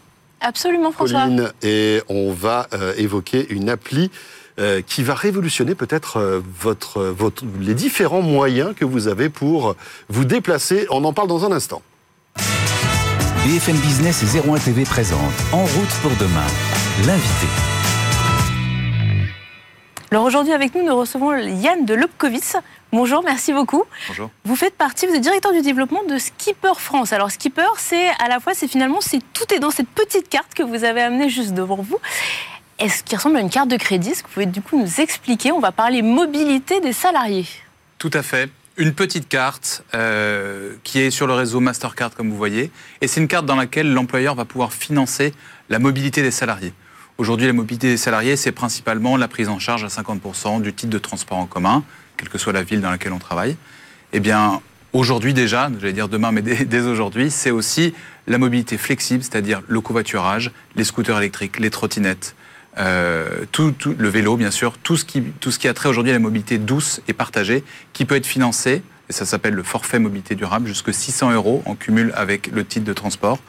Absolument, 0.41 0.91
François. 0.91 1.23
Pauline, 1.23 1.51
et 1.61 2.01
on 2.07 2.31
va 2.31 2.67
évoquer 2.97 3.45
une 3.49 3.69
appli 3.69 4.09
euh, 4.57 4.81
qui 4.81 5.03
va 5.03 5.15
révolutionner 5.15 5.75
peut-être 5.75 6.17
euh, 6.17 6.41
votre, 6.59 7.01
votre, 7.03 7.43
les 7.59 7.73
différents 7.73 8.21
moyens 8.21 8.73
que 8.75 8.85
vous 8.85 9.07
avez 9.07 9.29
pour 9.29 9.75
vous 10.07 10.25
déplacer. 10.25 10.87
On 10.89 11.03
en 11.03 11.13
parle 11.13 11.27
dans 11.27 11.45
un 11.45 11.51
instant. 11.51 11.81
BFM 13.45 13.75
Business 13.77 14.23
et 14.23 14.49
01 14.49 14.57
TV 14.57 14.85
présente 14.85 15.33
En 15.51 15.65
route 15.65 15.93
pour 16.01 16.11
demain, 16.19 16.47
l'invité. 17.05 17.47
Alors 20.09 20.23
aujourd'hui 20.23 20.53
avec 20.53 20.73
nous, 20.73 20.83
nous 20.83 20.95
recevons 20.95 21.35
Yann 21.35 21.85
de 21.85 21.93
Lobkowitz. 21.93 22.55
Bonjour, 22.93 23.23
merci 23.23 23.51
beaucoup. 23.51 23.83
Bonjour. 24.07 24.29
Vous 24.45 24.55
faites 24.55 24.75
partie, 24.75 25.05
vous 25.05 25.13
êtes 25.13 25.21
directeur 25.21 25.51
du 25.51 25.61
développement 25.61 26.03
de 26.07 26.17
Skipper 26.17 26.75
France. 26.77 27.11
Alors 27.11 27.29
Skipper, 27.29 27.67
c'est 27.77 28.07
à 28.23 28.29
la 28.29 28.39
fois, 28.39 28.53
c'est 28.53 28.69
finalement, 28.69 29.01
c'est 29.01 29.19
tout 29.33 29.53
est 29.53 29.59
dans 29.59 29.71
cette 29.71 29.89
petite 29.89 30.29
carte 30.29 30.53
que 30.53 30.63
vous 30.63 30.85
avez 30.85 31.01
amenée 31.01 31.27
juste 31.27 31.53
devant 31.53 31.75
vous 31.75 31.99
est-ce 32.79 33.03
qui 33.03 33.15
ressemble 33.15 33.37
à 33.37 33.41
une 33.41 33.49
carte 33.49 33.69
de 33.69 33.77
crédit? 33.77 34.09
Est-ce 34.09 34.23
que 34.23 34.27
vous 34.27 34.33
pouvez 34.33 34.45
du 34.45 34.61
coup 34.61 34.79
nous 34.79 34.99
expliquer? 34.99 35.51
On 35.51 35.59
va 35.59 35.71
parler 35.71 36.01
mobilité 36.01 36.81
des 36.81 36.93
salariés. 36.93 37.47
Tout 37.97 38.11
à 38.13 38.21
fait. 38.21 38.49
Une 38.77 38.93
petite 38.93 39.29
carte 39.29 39.83
euh, 39.93 40.73
qui 40.83 40.99
est 40.99 41.09
sur 41.09 41.27
le 41.27 41.33
réseau 41.33 41.61
Mastercard, 41.61 42.13
comme 42.13 42.29
vous 42.29 42.35
voyez. 42.35 42.71
Et 42.99 43.07
c'est 43.07 43.21
une 43.21 43.29
carte 43.29 43.45
dans 43.45 43.55
laquelle 43.55 43.93
l'employeur 43.93 44.35
va 44.35 44.43
pouvoir 44.43 44.73
financer 44.73 45.33
la 45.69 45.79
mobilité 45.79 46.21
des 46.21 46.31
salariés. 46.31 46.73
Aujourd'hui, 47.17 47.47
la 47.47 47.53
mobilité 47.53 47.87
des 47.87 47.97
salariés, 47.97 48.35
c'est 48.35 48.51
principalement 48.51 49.15
la 49.15 49.29
prise 49.29 49.47
en 49.47 49.59
charge 49.59 49.85
à 49.85 49.87
50% 49.87 50.61
du 50.61 50.73
titre 50.73 50.91
de 50.91 50.97
transport 50.97 51.37
en 51.37 51.45
commun, 51.45 51.85
quelle 52.17 52.27
que 52.27 52.37
soit 52.37 52.51
la 52.51 52.63
ville 52.63 52.81
dans 52.81 52.89
laquelle 52.91 53.13
on 53.13 53.19
travaille. 53.19 53.55
Eh 54.11 54.19
bien, 54.19 54.59
aujourd'hui 54.91 55.33
déjà, 55.33 55.69
j'allais 55.79 55.93
dire 55.93 56.09
demain, 56.09 56.33
mais 56.33 56.41
dès 56.41 56.81
aujourd'hui, 56.81 57.31
c'est 57.31 57.51
aussi 57.51 57.93
la 58.27 58.37
mobilité 58.37 58.77
flexible, 58.77 59.23
c'est-à-dire 59.23 59.61
le 59.65 59.79
covoiturage, 59.79 60.51
les 60.75 60.83
scooters 60.83 61.17
électriques, 61.19 61.57
les 61.59 61.69
trottinettes, 61.69 62.35
euh, 62.77 63.45
tout, 63.51 63.73
le 63.97 64.09
vélo, 64.09 64.37
bien 64.37 64.51
sûr, 64.51 64.77
tout 64.77 64.97
ce 64.97 65.05
qui, 65.05 65.21
tout 65.39 65.51
ce 65.51 65.59
qui 65.59 65.67
a 65.67 65.73
trait 65.73 65.89
aujourd'hui 65.89 66.11
à 66.11 66.15
la 66.15 66.19
mobilité 66.19 66.57
douce 66.57 67.01
et 67.07 67.13
partagée, 67.13 67.63
qui 67.93 68.05
peut 68.05 68.15
être 68.15 68.25
financé, 68.25 68.83
et 69.09 69.13
ça 69.13 69.25
s'appelle 69.25 69.53
le 69.53 69.63
forfait 69.63 69.99
mobilité 69.99 70.35
durable, 70.35 70.67
jusque 70.67 70.93
600 70.93 71.31
euros 71.31 71.63
en 71.65 71.75
cumul 71.75 72.11
avec 72.15 72.47
le 72.47 72.65
titre 72.65 72.85
de 72.85 72.93
transport, 72.93 73.39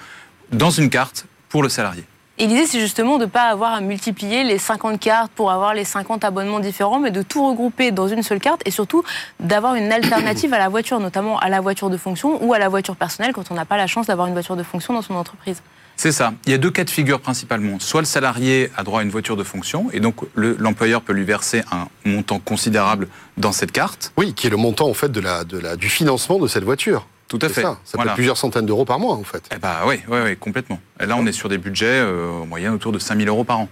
dans 0.53 0.71
une 0.71 0.91
carte 0.91 1.27
pour 1.49 1.63
le 1.63 1.69
salarié. 1.69 2.05
Et 2.39 2.47
l'idée, 2.47 2.67
c'est 2.67 2.81
justement 2.81 3.17
de 3.17 3.25
ne 3.25 3.31
pas 3.31 3.45
avoir 3.45 3.73
à 3.73 3.81
multiplier 3.81 4.45
les 4.45 4.59
50 4.59 5.01
cartes 5.01 5.33
pour 5.33 5.51
avoir 5.51 5.73
les 5.73 5.85
50 5.85 6.23
abonnements 6.23 6.61
différents, 6.61 7.01
mais 7.01 7.11
de 7.11 7.23
tout 7.23 7.47
regrouper 7.49 7.93
dans 7.93 8.09
une 8.09 8.23
seule 8.23 8.41
carte 8.41 8.61
et 8.67 8.71
surtout 8.71 9.03
d'avoir 9.41 9.75
une 9.75 9.91
alternative 9.91 10.53
à 10.53 10.59
la 10.59 10.69
voiture, 10.69 11.01
notamment 11.01 11.39
à 11.39 11.49
la 11.49 11.61
voiture 11.63 11.89
de 11.89 11.97
fonction 11.97 12.45
ou 12.45 12.53
à 12.53 12.59
la 12.59 12.69
voiture 12.69 12.95
personnelle 12.95 13.33
quand 13.33 13.51
on 13.51 13.55
n'a 13.55 13.65
pas 13.65 13.79
la 13.79 13.87
chance 13.87 14.09
d'avoir 14.09 14.27
une 14.27 14.35
voiture 14.35 14.55
de 14.55 14.63
fonction 14.63 14.93
dans 14.93 15.01
son 15.01 15.15
entreprise. 15.15 15.63
C'est 15.97 16.13
ça. 16.13 16.35
Il 16.45 16.53
y 16.53 16.55
a 16.55 16.59
deux 16.59 16.71
cas 16.71 16.85
de 16.85 16.91
figure 16.91 17.21
principalement. 17.21 17.81
Soit 17.81 18.03
le 18.03 18.07
salarié 18.07 18.71
a 18.77 18.85
droit 18.85 19.01
à 19.01 19.03
une 19.03 19.11
voiture 19.11 19.37
de 19.37 19.45
fonction 19.45 19.89
et 19.93 20.01
donc 20.01 20.17
l'employeur 20.35 21.03
peut 21.03 21.13
lui 21.13 21.25
verser 21.25 21.63
un 21.73 21.89
montant 22.05 22.39
considérable 22.39 23.09
dans 23.37 23.53
cette 23.53 23.73
carte. 23.73 24.13
Oui, 24.17 24.35
qui 24.35 24.47
est 24.47 24.51
le 24.51 24.57
montant 24.57 24.89
en 24.89 24.95
fait 24.95 25.11
de 25.11 25.21
la, 25.21 25.45
de 25.45 25.59
la, 25.59 25.77
du 25.77 25.89
financement 25.89 26.39
de 26.39 26.47
cette 26.49 26.65
voiture. 26.65 27.07
Tout 27.29 27.39
à 27.43 27.49
fait. 27.49 27.63
Ça, 27.63 27.79
ça 27.85 27.99
peut 27.99 28.07
être 28.07 28.15
plusieurs 28.15 28.37
centaines 28.37 28.67
d'euros 28.67 28.85
par 28.85 29.01
mois 29.01 29.15
en 29.15 29.25
fait. 29.25 29.49
Eh 29.55 29.59
bah, 29.59 29.81
oui, 29.87 29.97
oui, 30.09 30.19
oui, 30.25 30.37
complètement. 30.37 30.81
Et 31.01 31.07
là, 31.07 31.17
on 31.19 31.27
est 31.27 31.33
sur 31.33 31.49
des 31.49 31.59
budgets 31.59 31.87
euh, 31.87 32.43
en 32.43 32.47
moyenne 32.47 32.73
autour 32.73 32.93
de 32.93 32.99
5000 32.99 33.27
euros 33.29 33.45
par 33.45 33.61
an. 33.61 33.69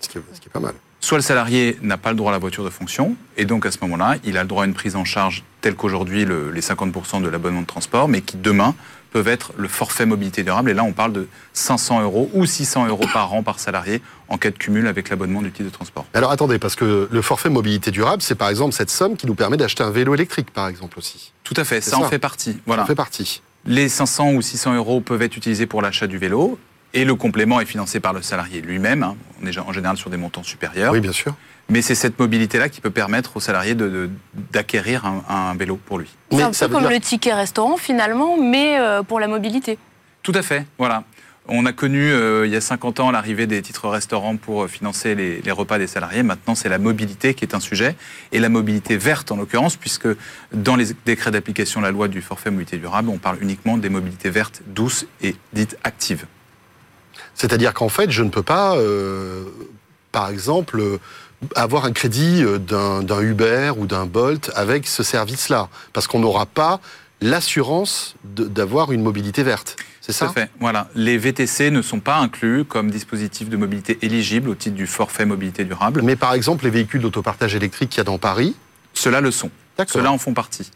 Ce 0.00 0.08
qui, 0.08 0.18
est, 0.18 0.22
ce 0.32 0.40
qui 0.40 0.48
est 0.48 0.52
pas 0.52 0.60
mal. 0.60 0.74
Soit 1.00 1.18
le 1.18 1.22
salarié 1.22 1.78
n'a 1.80 1.96
pas 1.96 2.10
le 2.10 2.16
droit 2.16 2.32
à 2.32 2.32
la 2.32 2.38
voiture 2.38 2.64
de 2.64 2.70
fonction, 2.70 3.14
et 3.36 3.44
donc 3.44 3.66
à 3.66 3.70
ce 3.70 3.78
moment-là, 3.82 4.16
il 4.24 4.36
a 4.36 4.42
le 4.42 4.48
droit 4.48 4.64
à 4.64 4.66
une 4.66 4.74
prise 4.74 4.96
en 4.96 5.04
charge 5.04 5.44
telle 5.60 5.76
qu'aujourd'hui 5.76 6.24
les 6.24 6.60
50% 6.60 7.22
de 7.22 7.28
l'abonnement 7.28 7.62
de 7.62 7.66
transport, 7.66 8.08
mais 8.08 8.20
qui 8.20 8.36
demain 8.36 8.74
peuvent 9.10 9.28
être 9.28 9.52
le 9.56 9.68
forfait 9.68 10.06
mobilité 10.06 10.42
durable. 10.42 10.70
Et 10.70 10.74
là, 10.74 10.84
on 10.84 10.92
parle 10.92 11.12
de 11.12 11.28
500 11.52 12.02
euros 12.02 12.30
ou 12.34 12.46
600 12.46 12.86
euros 12.86 13.06
par 13.12 13.32
an 13.34 13.42
par 13.42 13.58
salarié 13.58 14.02
en 14.28 14.38
cas 14.38 14.50
de 14.50 14.56
cumul 14.56 14.86
avec 14.86 15.08
l'abonnement 15.08 15.42
du 15.42 15.50
titre 15.50 15.64
de 15.64 15.74
transport. 15.74 16.06
Alors 16.14 16.30
attendez, 16.30 16.58
parce 16.58 16.76
que 16.76 17.08
le 17.10 17.22
forfait 17.22 17.48
mobilité 17.48 17.90
durable, 17.90 18.22
c'est 18.22 18.34
par 18.34 18.48
exemple 18.48 18.74
cette 18.74 18.90
somme 18.90 19.16
qui 19.16 19.26
nous 19.26 19.34
permet 19.34 19.56
d'acheter 19.56 19.82
un 19.82 19.90
vélo 19.90 20.14
électrique, 20.14 20.50
par 20.50 20.68
exemple 20.68 20.98
aussi. 20.98 21.32
Tout 21.44 21.54
à 21.56 21.64
fait, 21.64 21.80
ça, 21.80 21.98
en 21.98 22.08
fait 22.08 22.18
partie. 22.18 22.58
Voilà. 22.66 22.82
Ça 22.82 22.84
en 22.84 22.86
fait 22.86 22.94
partie. 22.94 23.42
Les 23.64 23.88
500 23.88 24.32
ou 24.32 24.42
600 24.42 24.74
euros 24.76 25.00
peuvent 25.00 25.22
être 25.22 25.36
utilisés 25.36 25.66
pour 25.66 25.82
l'achat 25.82 26.06
du 26.06 26.18
vélo. 26.18 26.58
Et 26.94 27.04
le 27.04 27.14
complément 27.14 27.60
est 27.60 27.66
financé 27.66 28.00
par 28.00 28.12
le 28.12 28.22
salarié 28.22 28.60
lui-même. 28.60 29.02
Hein. 29.02 29.16
On 29.42 29.46
est 29.46 29.58
en 29.58 29.72
général 29.72 29.96
sur 29.96 30.10
des 30.10 30.16
montants 30.16 30.42
supérieurs. 30.42 30.92
Oui, 30.92 31.00
bien 31.00 31.12
sûr. 31.12 31.34
Mais 31.70 31.82
c'est 31.82 31.94
cette 31.94 32.18
mobilité-là 32.18 32.70
qui 32.70 32.80
peut 32.80 32.90
permettre 32.90 33.36
aux 33.36 33.40
salariés 33.40 33.76
d'acquérir 34.52 35.02
de, 35.02 35.32
un, 35.32 35.54
vélo 35.54 35.76
pour 35.76 35.98
lui. 35.98 36.08
C'est 36.30 36.42
un 36.42 36.50
peu 36.50 36.68
comme 36.68 36.88
le 36.88 36.98
ticket 36.98 37.34
restaurant 37.34 37.76
finalement, 37.76 38.38
mais 38.38 38.78
euh, 38.78 39.02
pour 39.02 39.20
la 39.20 39.28
mobilité. 39.28 39.78
Tout 40.22 40.32
à 40.34 40.42
fait, 40.42 40.64
voilà. 40.78 41.04
On 41.50 41.64
a 41.64 41.72
connu 41.72 42.10
euh, 42.10 42.46
il 42.46 42.52
y 42.52 42.56
a 42.56 42.60
50 42.60 43.00
ans 43.00 43.10
l'arrivée 43.10 43.46
des 43.46 43.60
titres 43.62 43.88
restaurants 43.88 44.36
pour 44.36 44.64
euh, 44.64 44.68
financer 44.68 45.14
les, 45.14 45.40
les 45.40 45.50
repas 45.50 45.78
des 45.78 45.86
salariés. 45.86 46.22
Maintenant, 46.22 46.54
c'est 46.54 46.68
la 46.70 46.78
mobilité 46.78 47.34
qui 47.34 47.44
est 47.44 47.54
un 47.54 47.60
sujet, 47.60 47.96
et 48.32 48.38
la 48.38 48.48
mobilité 48.48 48.96
verte 48.96 49.30
en 49.30 49.36
l'occurrence, 49.36 49.76
puisque 49.76 50.08
dans 50.52 50.76
les 50.76 50.86
décrets 51.04 51.30
d'application 51.30 51.80
de 51.80 51.86
la 51.86 51.92
loi 51.92 52.08
du 52.08 52.22
forfait 52.22 52.50
mobilité 52.50 52.78
durable, 52.78 53.10
on 53.10 53.18
parle 53.18 53.38
uniquement 53.42 53.76
des 53.76 53.88
mobilités 53.90 54.30
vertes 54.30 54.62
douces 54.66 55.06
et 55.22 55.36
dites 55.52 55.76
actives. 55.84 56.26
C'est-à-dire 57.38 57.72
qu'en 57.72 57.88
fait, 57.88 58.10
je 58.10 58.24
ne 58.24 58.30
peux 58.30 58.42
pas, 58.42 58.76
euh, 58.76 59.44
par 60.10 60.28
exemple, 60.28 60.98
avoir 61.54 61.84
un 61.84 61.92
crédit 61.92 62.42
euh, 62.42 62.58
d'un 62.58 63.20
Uber 63.20 63.72
ou 63.76 63.86
d'un 63.86 64.06
Bolt 64.06 64.50
avec 64.56 64.88
ce 64.88 65.04
service-là, 65.04 65.68
parce 65.92 66.08
qu'on 66.08 66.18
n'aura 66.18 66.46
pas 66.46 66.80
l'assurance 67.20 68.16
d'avoir 68.24 68.90
une 68.90 69.02
mobilité 69.02 69.44
verte. 69.44 69.76
C'est 70.00 70.12
Tout 70.18 70.24
à 70.24 70.28
ça 70.28 70.32
fait. 70.32 70.50
Voilà. 70.58 70.88
Les 70.96 71.16
VTC 71.16 71.70
ne 71.70 71.80
sont 71.80 72.00
pas 72.00 72.16
inclus 72.16 72.64
comme 72.64 72.90
dispositif 72.90 73.48
de 73.48 73.56
mobilité 73.56 73.98
éligible 74.02 74.48
au 74.48 74.54
titre 74.56 74.74
du 74.74 74.88
forfait 74.88 75.24
mobilité 75.24 75.64
durable. 75.64 76.02
Mais 76.02 76.16
par 76.16 76.34
exemple, 76.34 76.64
les 76.64 76.70
véhicules 76.70 77.00
d'autopartage 77.00 77.54
électrique 77.54 77.90
qu'il 77.90 77.98
y 77.98 78.00
a 78.00 78.04
dans 78.04 78.18
Paris, 78.18 78.56
Ceux-là 78.94 79.20
le 79.20 79.30
sont. 79.30 79.50
D'accord. 79.76 79.92
Ceux-là 79.92 80.10
en 80.10 80.18
font 80.18 80.34
partie. 80.34 80.70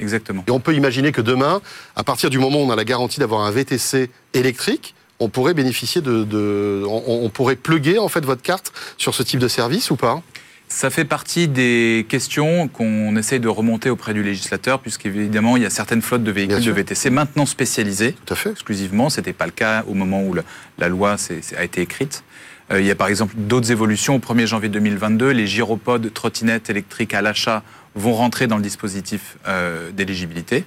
Exactement. 0.00 0.42
Et 0.48 0.50
on 0.50 0.60
peut 0.60 0.74
imaginer 0.74 1.12
que 1.12 1.20
demain, 1.20 1.60
à 1.94 2.02
partir 2.02 2.30
du 2.30 2.38
moment 2.38 2.58
où 2.58 2.66
on 2.66 2.70
a 2.70 2.76
la 2.76 2.84
garantie 2.84 3.20
d'avoir 3.20 3.42
un 3.42 3.50
VTC 3.50 4.10
électrique, 4.34 4.94
on 5.20 5.28
pourrait 5.28 5.54
bénéficier 5.54 6.00
de, 6.00 6.24
de- 6.24 6.82
on, 6.86 7.24
on 7.24 7.28
pourrait 7.30 7.56
pluguer 7.56 7.98
en 7.98 8.08
fait 8.08 8.24
votre 8.24 8.42
carte 8.42 8.72
sur 8.98 9.14
ce 9.14 9.22
type 9.22 9.38
de 9.40 9.48
service 9.48 9.90
ou 9.90 9.96
pas? 9.96 10.22
Ça 10.68 10.88
fait 10.88 11.04
partie 11.04 11.48
des 11.48 12.06
questions 12.08 12.68
qu'on 12.68 13.16
essaye 13.16 13.40
de 13.40 13.48
remonter 13.48 13.90
auprès 13.90 14.14
du 14.14 14.22
législateur, 14.22 14.78
puisqu'évidemment, 14.78 15.56
il 15.56 15.64
y 15.64 15.66
a 15.66 15.70
certaines 15.70 16.00
flottes 16.00 16.22
de 16.22 16.30
véhicules 16.30 16.64
de. 16.64 16.70
VTC 16.70 17.10
maintenant 17.10 17.44
spécialisées 17.44 18.12
Tout 18.24 18.34
à 18.34 18.36
fait. 18.36 18.50
exclusivement. 18.52 19.10
Ce 19.10 19.18
n'était 19.20 19.32
pas 19.32 19.46
le 19.46 19.50
cas 19.52 19.84
au 19.88 19.94
moment 19.94 20.22
où 20.22 20.32
le- 20.32 20.44
la 20.78 20.88
loi 20.88 21.16
a 21.56 21.64
été 21.64 21.80
écrite. 21.80 22.22
Euh, 22.70 22.80
il 22.80 22.86
y 22.86 22.90
a 22.92 22.94
par 22.94 23.08
exemple 23.08 23.34
d'autres 23.36 23.72
évolutions. 23.72 24.14
Au 24.14 24.18
1er 24.20 24.46
janvier 24.46 24.68
2022, 24.68 25.30
les 25.30 25.48
gyropodes 25.48 26.12
trottinettes 26.14 26.70
électriques 26.70 27.14
à 27.14 27.20
l'achat 27.20 27.64
vont 27.96 28.12
rentrer 28.14 28.46
dans 28.46 28.56
le 28.56 28.62
dispositif 28.62 29.38
euh, 29.48 29.90
d'éligibilité. 29.90 30.64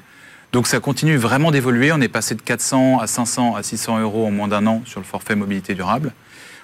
Donc 0.54 0.68
ça 0.68 0.80
continue 0.80 1.18
vraiment 1.18 1.50
d'évoluer. 1.52 1.92
On 1.92 2.00
est 2.00 2.08
passé 2.08 2.36
de 2.36 2.42
400 2.42 3.00
à 3.00 3.08
500 3.08 3.56
à 3.56 3.64
600 3.64 4.00
euros 4.00 4.26
en 4.28 4.32
moins 4.32 4.48
d'un 4.48 4.66
an 4.68 4.84
sur 4.86 5.00
le 5.00 5.06
forfait 5.06 5.36
mobilité 5.36 5.74
durable. 5.74 6.14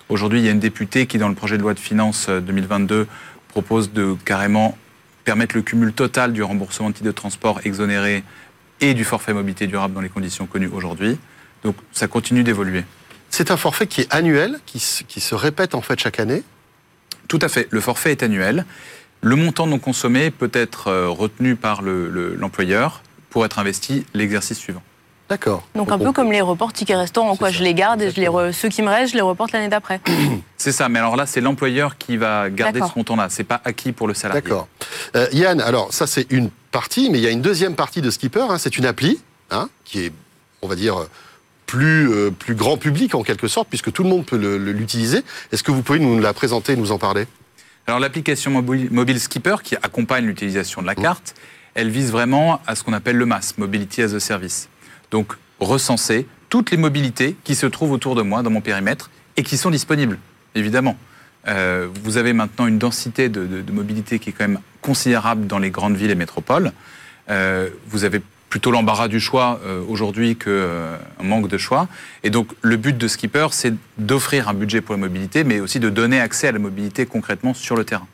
Aujourd'hui, 0.09 0.39
il 0.39 0.45
y 0.45 0.47
a 0.47 0.51
une 0.51 0.59
députée 0.59 1.07
qui, 1.07 1.17
dans 1.17 1.27
le 1.27 1.35
projet 1.35 1.57
de 1.57 1.63
loi 1.63 1.73
de 1.73 1.79
finances 1.79 2.27
euh, 2.29 2.39
2022, 2.39 3.07
propose 3.47 3.91
de 3.91 4.15
carrément 4.25 4.77
permettre 5.25 5.55
le 5.55 5.63
cumul 5.63 5.91
total 5.91 6.33
du 6.33 6.41
remboursement 6.43 6.89
de 6.89 6.93
titres 6.95 7.07
de 7.07 7.11
transport 7.11 7.61
exonéré 7.65 8.23
et 8.79 8.93
du 8.93 9.03
forfait 9.03 9.33
mobilité 9.33 9.65
durable 9.67 9.93
dans 9.95 10.01
les 10.01 10.09
conditions 10.09 10.45
connues 10.45 10.69
aujourd'hui. 10.71 11.17
Donc 11.63 11.75
ça 11.91 12.07
continue 12.07 12.43
d'évoluer. 12.43 12.85
C'est 13.31 13.51
un 13.51 13.57
forfait 13.57 13.87
qui 13.87 14.01
est 14.01 14.13
annuel, 14.13 14.59
qui, 14.67 14.79
se- 14.79 15.03
qui 15.03 15.19
se 15.19 15.33
répète 15.35 15.73
en 15.75 15.81
fait 15.81 15.99
chaque 15.99 16.19
année? 16.19 16.43
Tout 17.27 17.39
à 17.41 17.49
fait. 17.49 17.67
Le 17.71 17.81
forfait 17.81 18.11
est 18.11 18.23
annuel. 18.23 18.65
Le 19.21 19.35
montant 19.35 19.67
non 19.67 19.77
consommé 19.79 20.31
peut 20.31 20.49
être 20.53 20.87
euh, 20.87 21.09
retenu 21.09 21.55
par 21.55 21.81
le- 21.81 22.09
le- 22.09 22.35
l'employeur 22.35 23.01
pour 23.29 23.45
être 23.45 23.59
investi 23.59 24.05
l'exercice 24.13 24.57
suivant. 24.57 24.81
D'accord. 25.29 25.67
Donc 25.75 25.91
un 25.91 25.99
peu 25.99 26.11
comme 26.11 26.31
les 26.31 26.41
reports 26.41 26.73
tickets 26.73 26.97
restaurants, 26.97 27.35
quoi. 27.35 27.49
Ça, 27.51 27.57
Je 27.59 27.63
les 27.63 27.75
garde 27.75 28.01
et 28.01 28.09
je 28.09 28.19
les 28.19 28.25
re- 28.27 28.51
ceux 28.51 28.67
qui 28.69 28.81
me 28.81 28.87
restent, 28.89 29.11
je 29.11 29.15
les 29.15 29.21
reporte 29.21 29.51
l'année 29.51 29.67
d'après. 29.67 30.01
C'est 30.57 30.71
ça, 30.71 30.89
mais 30.89 30.97
alors 30.97 31.15
là, 31.15 31.27
c'est 31.27 31.39
l'employeur 31.39 31.97
qui 31.99 32.17
va 32.17 32.49
garder 32.49 32.79
ce 32.79 32.97
montant-là. 32.97 33.27
C'est 33.29 33.43
pas 33.43 33.61
acquis 33.63 33.91
pour 33.91 34.07
le 34.07 34.15
salarié. 34.15 34.41
D'accord. 34.41 34.67
Euh, 35.15 35.27
Yann, 35.31 35.61
alors 35.61 35.93
ça 35.93 36.07
c'est 36.07 36.25
une 36.31 36.49
partie, 36.71 37.09
mais 37.11 37.19
il 37.19 37.23
y 37.23 37.27
a 37.27 37.29
une 37.29 37.41
deuxième 37.43 37.75
partie 37.75 38.01
de 38.01 38.09
Skipper. 38.09 38.47
hein, 38.49 38.57
c'est 38.57 38.77
une 38.79 38.85
appli 38.87 39.21
hein, 39.51 39.69
qui 39.85 40.05
est, 40.05 40.11
on 40.63 40.67
va 40.67 40.75
dire, 40.75 40.95
plus, 41.67 42.11
euh, 42.11 42.31
plus 42.31 42.55
grand 42.55 42.77
public 42.77 43.13
en 43.13 43.21
quelque 43.21 43.47
sorte, 43.47 43.69
puisque 43.69 43.91
tout 43.93 44.01
le 44.03 44.09
monde 44.09 44.25
peut 44.25 44.35
l'utiliser. 44.57 45.21
Est-ce 45.51 45.61
que 45.61 45.71
vous 45.71 45.83
pouvez 45.83 45.99
nous 45.99 46.19
la 46.19 46.33
présenter 46.33 46.73
et 46.73 46.75
nous 46.75 46.91
en 46.91 46.97
parler? 46.97 47.27
Alors 47.85 47.99
l'application 47.99 48.49
mobile, 48.51 48.87
mobile 48.91 49.19
Skipper 49.19 49.57
qui 49.63 49.75
accompagne 49.75 50.25
l'utilisation 50.25 50.81
de 50.81 50.87
la 50.87 50.95
carte, 50.95 51.35
elle 51.75 51.89
vise 51.89 52.11
vraiment 52.11 52.61
à 52.67 52.75
ce 52.75 52.83
qu'on 52.83 52.93
appelle 52.93 53.17
le 53.17 53.25
MAS, 53.25 53.53
Mobility 53.57 54.01
as 54.01 54.13
a 54.13 54.19
Service. 54.19 54.69
Donc 55.11 55.33
recenser 55.59 56.27
toutes 56.49 56.71
les 56.71 56.77
mobilités 56.77 57.35
qui 57.43 57.55
se 57.55 57.65
trouvent 57.65 57.91
autour 57.91 58.15
de 58.15 58.21
moi 58.21 58.41
dans 58.43 58.49
mon 58.49 58.61
périmètre 58.61 59.09
et 59.37 59.43
qui 59.43 59.57
sont 59.57 59.69
disponibles, 59.69 60.17
évidemment. 60.55 60.97
Euh, 61.47 61.87
vous 62.03 62.17
avez 62.17 62.33
maintenant 62.33 62.67
une 62.67 62.77
densité 62.77 63.29
de, 63.29 63.63
mobilité 63.71 64.19
qui 64.19 64.29
est 64.29 64.33
quand 64.33 64.47
même 64.47 64.59
considérable 64.81 65.47
dans 65.47 65.59
les 65.59 65.69
grandes 65.69 65.95
villes 65.95 66.11
et 66.11 66.15
métropoles. 66.15 66.71
Euh, 67.29 67.69
vous 67.87 68.03
avez 68.03 68.21
plutôt 68.49 68.71
l'embarras 68.71 69.07
du 69.07 69.19
choix 69.19 69.61
euh, 69.63 69.81
aujourd'hui 69.87 70.35
qu'un 70.35 71.23
manque 71.23 71.47
de 71.47 71.57
choix. 71.57 71.87
Et 72.23 72.29
donc 72.29 72.51
le 72.61 72.77
but 72.77 72.97
de 72.97 73.07
Skipper, 73.07 73.47
c'est 73.51 73.73
d'offrir 73.97 74.49
un 74.49 74.53
budget 74.53 74.81
pour 74.81 74.95
la 74.95 74.99
mobilité, 74.99 75.43
mais 75.43 75.59
aussi 75.59 75.79
de 75.79 75.89
donner 75.89 76.19
accès 76.19 76.47
à 76.47 76.51
la 76.51 76.59
mobilité 76.59 77.05
concrètement 77.05 77.53
sur 77.53 77.75
le 77.75 77.85
terrain. 77.85 78.07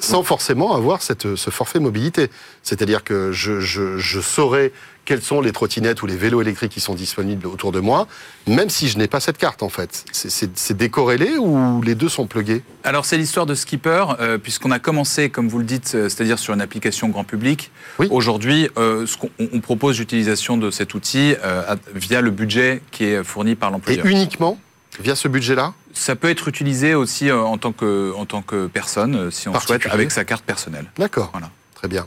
Sans 0.00 0.22
forcément 0.22 0.74
avoir 0.74 1.02
cette, 1.02 1.36
ce 1.36 1.50
forfait 1.50 1.80
mobilité. 1.80 2.28
C'est-à-dire 2.62 3.02
que 3.04 3.32
je, 3.32 3.60
je, 3.60 3.98
je 3.98 4.20
saurai 4.20 4.72
quelles 5.04 5.22
sont 5.22 5.40
les 5.40 5.52
trottinettes 5.52 6.02
ou 6.02 6.06
les 6.06 6.16
vélos 6.16 6.42
électriques 6.42 6.72
qui 6.72 6.80
sont 6.80 6.94
disponibles 6.94 7.46
autour 7.46 7.72
de 7.72 7.80
moi, 7.80 8.06
même 8.46 8.68
si 8.68 8.88
je 8.88 8.98
n'ai 8.98 9.08
pas 9.08 9.20
cette 9.20 9.38
carte 9.38 9.62
en 9.62 9.70
fait. 9.70 10.04
C'est- 10.12 10.74
décorrélé 10.76 11.38
ou 11.38 11.80
les 11.82 11.94
deux 11.94 12.10
sont 12.10 12.26
plugués? 12.26 12.62
Alors 12.84 13.06
c'est 13.06 13.16
l'histoire 13.16 13.46
de 13.46 13.54
Skipper, 13.54 14.04
euh, 14.20 14.36
puisqu'on 14.36 14.70
a 14.70 14.78
commencé, 14.78 15.30
comme 15.30 15.48
vous 15.48 15.58
le 15.58 15.64
dites, 15.64 15.92
euh, 15.94 16.08
c'est-à-dire 16.10 16.38
sur 16.38 16.52
une 16.52 16.60
application 16.60 17.08
grand 17.08 17.24
public. 17.24 17.70
Oui. 17.98 18.06
Aujourd'hui, 18.10 18.68
euh, 18.76 19.06
on, 19.40 19.48
on 19.54 19.60
propose 19.60 19.98
l'utilisation 19.98 20.58
de 20.58 20.70
cet 20.70 20.92
outil 20.92 21.34
euh, 21.42 21.74
via 21.94 22.20
le 22.20 22.30
budget 22.30 22.82
qui 22.90 23.04
est 23.04 23.24
fourni 23.24 23.54
par 23.54 23.70
Et 23.70 23.72
l'employeur. 23.72 24.04
uniquement 24.06 24.58
via 25.00 25.14
ce 25.14 25.28
budget-là 25.28 25.74
Ça 25.92 26.16
peut 26.16 26.28
être 26.28 26.48
utilisé 26.48 26.94
aussi 26.94 27.30
euh, 27.30 27.40
en, 27.40 27.58
tant 27.58 27.72
que, 27.72 28.12
en 28.16 28.26
tant 28.26 28.42
que 28.42 28.66
personne, 28.66 29.14
euh, 29.14 29.30
si 29.30 29.48
on 29.48 29.58
souhaite, 29.58 29.86
avec 29.86 30.10
sa 30.10 30.24
carte 30.24 30.44
personnelle. 30.44 30.86
D'accord. 30.98 31.30
Voilà. 31.32 31.50
Très 31.74 31.88
bien. 31.88 32.06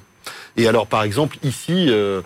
Et 0.58 0.68
alors, 0.68 0.88
par 0.88 1.04
exemple, 1.04 1.38
ici, 1.44 1.88
euh, 1.90 2.22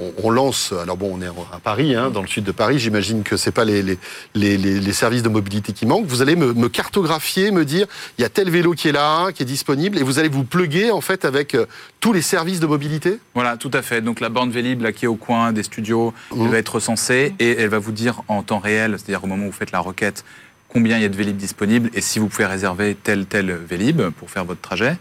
on, 0.00 0.12
on 0.24 0.30
lance. 0.30 0.72
Alors 0.82 0.96
bon, 0.96 1.10
on 1.14 1.22
est 1.22 1.26
à 1.26 1.58
Paris, 1.62 1.94
hein, 1.94 2.10
dans 2.10 2.22
le 2.22 2.28
sud 2.28 2.44
de 2.44 2.52
Paris. 2.52 2.78
J'imagine 2.78 3.22
que 3.22 3.36
c'est 3.36 3.52
pas 3.52 3.64
les, 3.64 3.82
les, 3.82 3.98
les, 4.34 4.56
les- 4.56 4.80
les 4.80 4.92
services 4.92 5.22
de 5.22 5.28
mobilité 5.28 5.72
qui 5.72 5.86
manquent. 5.86 6.06
Vous 6.06 6.22
allez 6.22 6.36
me, 6.36 6.52
me 6.54 6.68
cartographier, 6.68 7.50
me 7.50 7.64
dire 7.64 7.86
il 8.18 8.22
y 8.22 8.24
a 8.24 8.28
tel 8.28 8.50
vélo 8.50 8.72
qui 8.72 8.88
est 8.88 8.92
là, 8.92 9.32
qui 9.32 9.42
est 9.42 9.46
disponible, 9.46 9.98
et 9.98 10.02
vous 10.02 10.18
allez 10.18 10.28
vous 10.28 10.44
pluguer 10.44 10.90
en 10.90 11.00
fait 11.00 11.24
avec 11.24 11.54
euh, 11.54 11.66
tous 12.00 12.12
les 12.12 12.22
services 12.22 12.60
de 12.60 12.66
mobilité? 12.66 13.18
Voilà, 13.34 13.56
tout 13.56 13.70
à 13.74 13.82
fait. 13.82 14.00
Donc 14.00 14.20
la 14.20 14.28
borne 14.30 14.50
Vélib, 14.50 14.82
là, 14.82 14.92
qui 14.92 15.04
est 15.04 15.08
au 15.08 15.16
coin 15.16 15.52
des 15.52 15.62
studios, 15.62 16.12
Mhm. 16.32 16.44
elle 16.44 16.50
va 16.50 16.58
être 16.58 16.74
recensée 16.76 17.34
et 17.38 17.56
elle 17.58 17.68
va 17.68 17.78
vous 17.78 17.92
dire 17.92 18.22
en 18.28 18.42
temps 18.42 18.58
réel, 18.58 18.96
c'est-à-dire 18.98 19.24
au 19.24 19.26
moment 19.26 19.44
où 19.44 19.50
vous 19.50 19.52
faites 19.56 19.72
la 19.72 19.80
requête, 19.80 20.24
combien 20.68 20.96
il 20.96 21.02
y 21.02 21.04
a 21.04 21.08
de 21.08 21.16
Vélib 21.16 21.36
disponibles 21.36 21.90
et 21.94 22.00
si 22.00 22.18
vous 22.18 22.28
pouvez 22.28 22.46
réserver 22.46 22.96
tel 23.02 23.26
tel 23.26 23.52
Vélib 23.52 24.02
pour 24.10 24.30
faire 24.30 24.44
votre 24.44 24.60
trajet. 24.60 24.96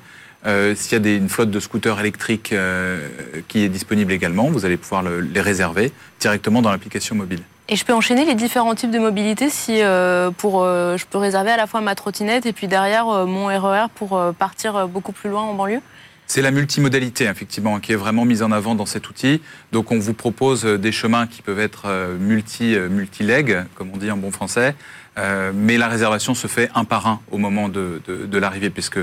Euh, 0.45 0.73
S'il 0.75 0.93
y 0.93 0.95
a 0.95 0.99
des, 0.99 1.15
une 1.17 1.27
flotte 1.29 1.51
de 1.51 1.59
scooters 1.59 1.99
électriques 1.99 2.53
euh, 2.53 3.07
qui 3.49 3.63
est 3.63 3.69
disponible 3.69 4.11
également, 4.13 4.49
vous 4.49 4.65
allez 4.65 4.77
pouvoir 4.77 5.03
le- 5.03 5.19
les 5.19 5.41
réserver 5.41 5.91
directement 6.19 6.61
dans 6.61 6.71
l'application 6.71 7.15
mobile. 7.15 7.41
Et 7.67 7.75
je 7.75 7.85
peux 7.85 7.93
enchaîner 7.93 8.25
les 8.25 8.35
différents 8.35 8.73
types 8.73 8.89
de 8.89 8.99
mobilité 8.99 9.49
si 9.49 9.81
euh, 9.81 10.31
pour 10.31 10.63
je 10.63 11.05
peux 11.05 11.17
réserver 11.17 11.51
à 11.51 11.57
la 11.57 11.67
fois 11.67 11.81
ma 11.81 11.93
trottinette 11.93 12.45
et 12.45 12.53
puis 12.53 12.67
derrière 12.67 13.05
mon 13.27 13.45
RER 13.47 13.87
pour 13.93 14.17
euh, 14.17 14.31
partir 14.31 14.87
beaucoup 14.87 15.11
plus 15.11 15.29
loin 15.29 15.41
en 15.43 15.53
banlieue. 15.53 15.81
C'est 16.25 16.41
la 16.43 16.51
multimodalité, 16.51 17.25
effectivement, 17.25 17.79
qui 17.79 17.91
est 17.91 17.95
vraiment 17.95 18.23
mise 18.23 18.43
en 18.43 18.51
avant 18.51 18.75
dans 18.75 18.85
cet 18.85 19.09
outil. 19.09 19.41
Donc, 19.71 19.91
on 19.91 19.97
vous 19.97 20.13
propose 20.13 20.63
des 20.63 20.91
chemins 20.91 21.25
qui 21.25 21.41
peuvent 21.41 21.59
être 21.59 21.87
multi, 22.19 22.77
multi-legs, 22.89 23.63
comme 23.73 23.89
on 23.93 23.97
dit 23.97 24.11
en 24.11 24.17
bon 24.17 24.31
français, 24.31 24.75
Euh, 25.17 25.51
mais 25.53 25.77
la 25.77 25.87
réservation 25.89 26.33
se 26.35 26.47
fait 26.47 26.69
un 26.75 26.85
par 26.85 27.07
un 27.07 27.19
au 27.31 27.37
moment 27.39 27.67
de, 27.67 27.99
de- 28.07 28.25
de 28.27 28.37
l'arrivée, 28.37 28.69
puisque 28.69 28.99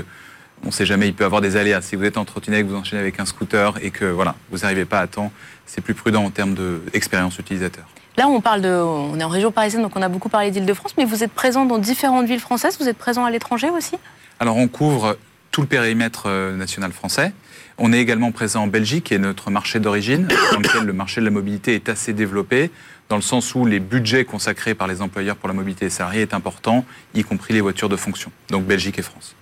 on 0.63 0.67
ne 0.67 0.71
sait 0.71 0.85
jamais, 0.85 1.07
il 1.07 1.13
peut 1.13 1.23
y 1.23 1.25
avoir 1.25 1.41
des 1.41 1.55
aléas. 1.55 1.81
Si 1.81 1.95
vous 1.95 2.03
êtes 2.03 2.17
en 2.17 2.25
trottinette, 2.25 2.65
que 2.65 2.71
vous 2.71 2.77
enchaînez 2.77 3.01
avec 3.01 3.19
un 3.19 3.25
scooter 3.25 3.73
et 3.81 3.91
que 3.91 4.05
voilà, 4.05 4.35
vous 4.51 4.59
n'arrivez 4.59 4.85
pas 4.85 4.99
à 4.99 5.07
temps, 5.07 5.31
c'est 5.65 5.81
plus 5.81 5.93
prudent 5.93 6.23
en 6.23 6.29
termes 6.29 6.55
d'expérience 6.91 7.37
utilisateur. 7.39 7.85
Là, 8.17 8.27
on 8.27 8.41
parle 8.41 8.61
de, 8.61 8.69
on 8.69 9.19
est 9.19 9.23
en 9.23 9.29
région 9.29 9.51
parisienne, 9.51 9.83
donc 9.83 9.95
on 9.95 10.01
a 10.01 10.09
beaucoup 10.09 10.29
parlé 10.29 10.49
d'Île-de-France, 10.49 10.95
mais 10.97 11.05
vous 11.05 11.23
êtes 11.23 11.31
présent 11.31 11.65
dans 11.65 11.77
différentes 11.77 12.25
villes 12.25 12.39
françaises? 12.39 12.77
Vous 12.79 12.89
êtes 12.89 12.97
présent 12.97 13.25
à 13.25 13.29
l'étranger 13.29 13.69
aussi? 13.69 13.95
Alors, 14.39 14.57
on 14.57 14.67
couvre 14.67 15.17
tout 15.51 15.61
le 15.61 15.67
périmètre 15.67 16.23
euh, 16.25 16.55
national 16.55 16.91
français. 16.91 17.33
On 17.77 17.93
est 17.93 17.99
également 17.99 18.31
présent 18.31 18.63
en 18.63 18.67
Belgique, 18.67 19.05
qui 19.05 19.13
est 19.13 19.19
notre 19.19 19.51
marché 19.51 19.79
d'origine, 19.79 20.27
dans 20.51 20.59
lequel 20.59 20.83
le 20.83 20.93
marché 20.93 21.21
de 21.21 21.25
la 21.25 21.31
mobilité 21.31 21.75
est 21.75 21.89
assez 21.89 22.13
développé, 22.13 22.71
dans 23.09 23.17
le 23.17 23.21
sens 23.21 23.53
où 23.53 23.65
les 23.65 23.79
budgets 23.79 24.25
consacrés 24.25 24.73
par 24.73 24.87
les 24.87 25.01
employeurs 25.01 25.35
pour 25.35 25.47
la 25.47 25.53
mobilité 25.53 25.85
des 25.85 25.91
salariés 25.91 26.21
est 26.21 26.33
important, 26.33 26.85
y 27.13 27.23
compris 27.23 27.53
les 27.53 27.61
voitures 27.61 27.89
de 27.89 27.95
fonction. 27.95 28.31
Donc 28.49 28.65
Belgique 28.65 28.97
et 28.97 29.03
France. 29.03 29.35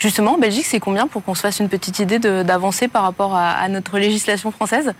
Justement, 0.00 0.34
en 0.34 0.38
Belgique, 0.38 0.64
c'est 0.64 0.80
combien 0.80 1.06
pour 1.06 1.22
qu'on 1.22 1.34
se 1.34 1.42
fasse 1.42 1.60
une 1.60 1.68
petite 1.68 1.98
idée 1.98 2.18
d'avancer 2.18 2.88
par 2.88 3.02
rapport 3.02 3.34
à, 3.36 3.50
à 3.50 3.68
notre 3.68 3.98
législation 3.98 4.50
française? 4.50 4.94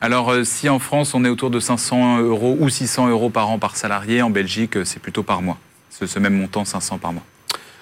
Alors, 0.00 0.30
euh, 0.30 0.44
si 0.44 0.68
en 0.68 0.78
France, 0.78 1.12
on 1.14 1.24
est 1.24 1.28
autour 1.28 1.50
de 1.50 1.58
500 1.58 2.20
euros 2.20 2.56
ou 2.60 2.68
600 2.68 3.08
euros 3.08 3.30
par 3.30 3.50
an 3.50 3.58
par 3.58 3.76
salarié, 3.76 4.22
en 4.22 4.30
Belgique, 4.30 4.76
euh, 4.76 4.84
c'est 4.84 5.00
plutôt 5.00 5.24
par 5.24 5.42
mois. 5.42 5.58
Ce, 5.90 6.06
ce 6.06 6.18
même 6.20 6.34
montant, 6.34 6.64
500 6.64 6.98
par 6.98 7.12
mois. 7.12 7.24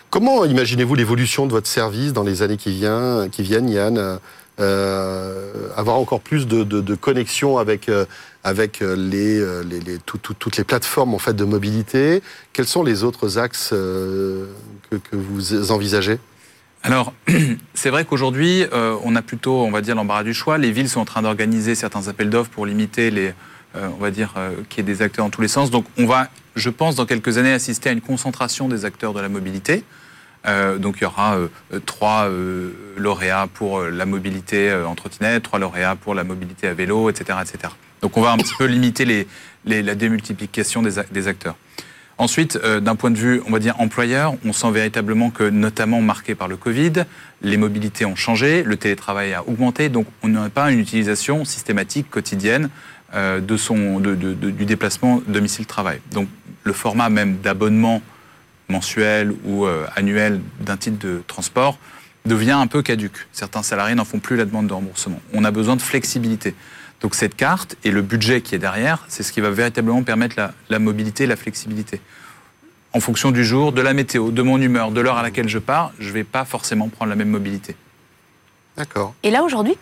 Comment 0.09 0.47
imaginez-vous 0.47 0.95
l'évolution 0.95 1.47
de 1.47 1.53
votre 1.53 1.67
service 1.67 2.15
dans 2.15 2.23
les 2.23 2.41
années 2.43 2.57
qui, 2.57 2.71
vient- 2.73 3.29
qui 3.31 3.43
viennent, 3.43 3.69
Yann? 3.69 4.19
Euh, 4.61 5.69
avoir 5.77 5.97
encore 5.97 6.21
plus 6.21 6.47
de, 6.47 6.63
de, 6.63 6.81
de 6.81 6.95
connexion 6.95 7.57
avec, 7.59 7.89
euh, 7.89 8.05
avec 8.45 8.81
les, 8.81 9.41
les, 9.65 9.99
toutes 10.05 10.57
les 10.57 10.65
plateformes 10.65 11.15
en 11.15 11.19
fait 11.19 11.35
de 11.35 11.45
mobilité? 11.45 12.23
Quels 12.53 12.67
sont 12.67 12.83
les 12.83 13.03
autres 13.05 13.39
axes 13.39 13.71
que, 13.71 14.47
que 14.91 15.17
vous 15.17 15.71
envisagez? 15.71 16.19
Alors, 16.83 17.13
c'est 17.75 17.91
vrai 17.91 18.05
qu'aujourd'hui, 18.05 18.65
on 18.73 19.15
a 19.15 19.23
plutôt, 19.23 19.63
on 19.63 19.71
va 19.71 19.81
dire, 19.81 19.95
l'embarras 19.95 20.25
du 20.25 20.35
choix. 20.35 20.59
Les 20.59 20.73
villes 20.73 20.89
sont 20.89 21.01
en 21.01 21.05
train 21.05 21.23
d'organiser 21.23 21.75
certains 21.75 22.09
appels 22.09 22.29
d'offres 22.29 22.51
pour 22.51 22.67
limiter 22.67 23.11
les, 23.11 23.35
on 23.75 24.01
va 24.01 24.11
dire, 24.11 24.35
qu'il 24.69 24.79
y 24.79 24.91
ait 24.91 24.93
des 24.95 25.01
acteurs 25.03 25.25
dans 25.25 25.31
tous 25.31 25.43
les 25.43 25.49
sens. 25.49 25.71
Donc, 25.71 25.87
on 25.97 26.07
va, 26.07 26.29
je 26.57 26.71
pense, 26.71 26.97
dans 26.97 27.07
quelques 27.07 27.39
années, 27.39 27.53
assister 27.53 27.91
à 27.91 27.93
une 27.93 28.01
concentration 28.01 28.69
des 28.69 28.85
acteurs 28.85 29.13
de 29.13 29.21
la 29.21 29.29
mobilité. 29.29 29.85
Euh, 30.47 30.79
donc 30.79 30.97
il 30.99 31.03
y 31.03 31.07
aura 31.07 31.37
euh, 31.37 31.49
trois 31.87 32.29
euh, 32.29 32.73
lauréats 32.97 33.47
pour 33.53 33.83
la 33.83 34.07
mobilité 34.07 34.73
en 34.73 34.95
trottinette, 34.95 35.43
trois 35.45 35.59
lauréats 35.59 35.97
pour 35.97 36.15
la 36.15 36.25
mobilité 36.25 36.67
à 36.67 36.75
vélo, 36.75 37.11
etc. 37.11 37.39
etc. 37.41 37.73
Donc 38.01 38.17
on 38.17 38.21
va 38.21 38.33
un 38.33 38.39
petit 38.39 38.55
peu 38.59 38.65
limiter 38.65 39.05
les, 39.05 39.27
la 39.65 39.95
démultiplication 39.95 40.83
des, 40.83 41.29
acteurs. 41.29 41.57
Ensuite, 42.19 42.59
d'un 42.59 42.95
point 42.95 43.11
de 43.11 43.17
vue, 43.17 43.43
on 43.47 43.51
va 43.51 43.59
dire 43.59 43.81
employeur, 43.81 44.35
on 44.45 44.53
sent 44.53 44.71
véritablement 44.71 45.31
que, 45.31 45.45
notamment 45.45 46.01
marqué 46.01 46.35
par 46.35 46.47
le 46.47 46.57
Covid, 46.57 47.05
les 47.41 47.57
mobilités 47.57 48.05
ont 48.05 48.15
changé, 48.15 48.63
le 48.63 48.77
télétravail 48.77 49.35
a 49.35 49.47
augmenté, 49.49 49.89
donc 49.89 50.07
on 50.23 50.29
n'a 50.29 50.49
pas 50.51 50.71
une 50.71 50.79
utilisation 50.79 51.45
systématique, 51.45 52.11
quotidienne, 52.11 52.69
son, 53.57 54.01
du 54.01 54.65
déplacement 54.65 55.23
domicile-travail. 55.27 56.01
Donc 56.13 56.29
le 56.65 56.73
format 56.73 57.09
même 57.09 57.39
d'abonnement 57.39 58.03
mensuel 58.69 59.33
ou 59.45 59.67
euh, 59.67 59.87
annuel 59.97 60.41
d'un 60.61 60.77
titre 60.77 60.99
de 61.05 61.23
transport 61.27 61.79
devient 62.25 62.53
un 62.53 62.67
peu 62.67 62.83
caduque. 62.83 63.27
Certains 63.33 63.63
salariés 63.63 63.95
n'en 63.95 64.05
font 64.05 64.19
plus 64.19 64.37
la 64.37 64.45
demande 64.45 64.69
de 64.69 64.73
remboursement. 64.73 65.21
On 65.35 65.45
a 65.45 65.51
besoin 65.51 65.77
de 65.77 65.83
flexibilité. 65.83 66.55
Donc 67.03 67.17
cette 67.17 67.35
carte 67.35 67.77
et 67.85 67.91
le 67.91 68.01
budget 68.01 68.41
qui 68.41 68.55
est 68.55 68.59
derrière, 68.59 69.05
c'est 69.09 69.23
ce 69.23 69.33
qui 69.33 69.41
va 69.41 69.51
véritablement 69.51 70.03
permettre 70.05 70.37
la, 70.39 70.55
la 70.71 70.79
mobilité, 70.79 71.27
la 71.27 71.37
flexibilité. 71.37 72.01
En 72.95 73.01
fonction 73.01 73.31
du 73.33 73.45
jour, 73.45 73.73
de 73.73 73.83
la 73.83 73.93
météo, 73.93 74.31
de 74.31 74.43
mon 74.43 74.61
humeur, 74.61 74.93
de 74.93 75.01
l'heure 75.01 75.17
à 75.17 75.23
laquelle 75.23 75.49
je 75.49 75.59
pars, 75.59 75.93
je 75.99 76.09
ne 76.09 76.15
vais 76.15 76.25
pas 76.25 76.45
forcément 76.45 76.89
prendre 76.89 77.11
la 77.11 77.17
même 77.17 77.31
mobilité. 77.31 77.75
D'accord. 78.77 79.15
Et 79.23 79.31
là, 79.31 79.43
aujourd'hui, 79.43 79.77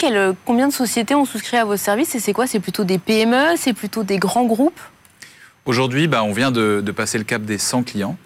combien 0.44 0.68
de 0.68 0.72
sociétés 0.72 1.14
ont 1.14 1.24
souscrit 1.24 1.58
à 1.58 1.64
vos 1.64 1.76
services 1.76 2.14
Et 2.14 2.20
c'est 2.20 2.32
quoi? 2.32 2.46
C'est 2.46 2.58
plutôt 2.58 2.84
des 2.84 2.98
PME 2.98 3.56
C'est 3.56 3.72
plutôt 3.72 4.02
des 4.02 4.18
grands 4.18 4.46
groupes? 4.46 4.80
Aujourd'hui, 5.66 6.08
bah, 6.08 6.24
on 6.24 6.32
vient 6.32 6.50
de, 6.50 6.80
de, 6.84 6.92
passer 6.92 7.18
le 7.18 7.24
cap 7.24 7.42
des 7.42 7.58
100 7.58 7.84
clients. 7.84 8.16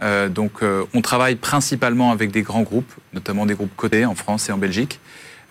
Euh, 0.00 0.28
donc, 0.28 0.62
euh, 0.62 0.84
on 0.94 1.02
travaille 1.02 1.36
principalement 1.36 2.10
avec 2.10 2.30
des 2.30 2.42
grands 2.42 2.62
groupes, 2.62 2.92
notamment 3.12 3.46
des 3.46 3.54
groupes 3.54 3.74
cotés 3.76 4.06
en 4.06 4.14
France 4.14 4.48
et 4.48 4.52
en 4.52 4.58
Belgique. 4.58 5.00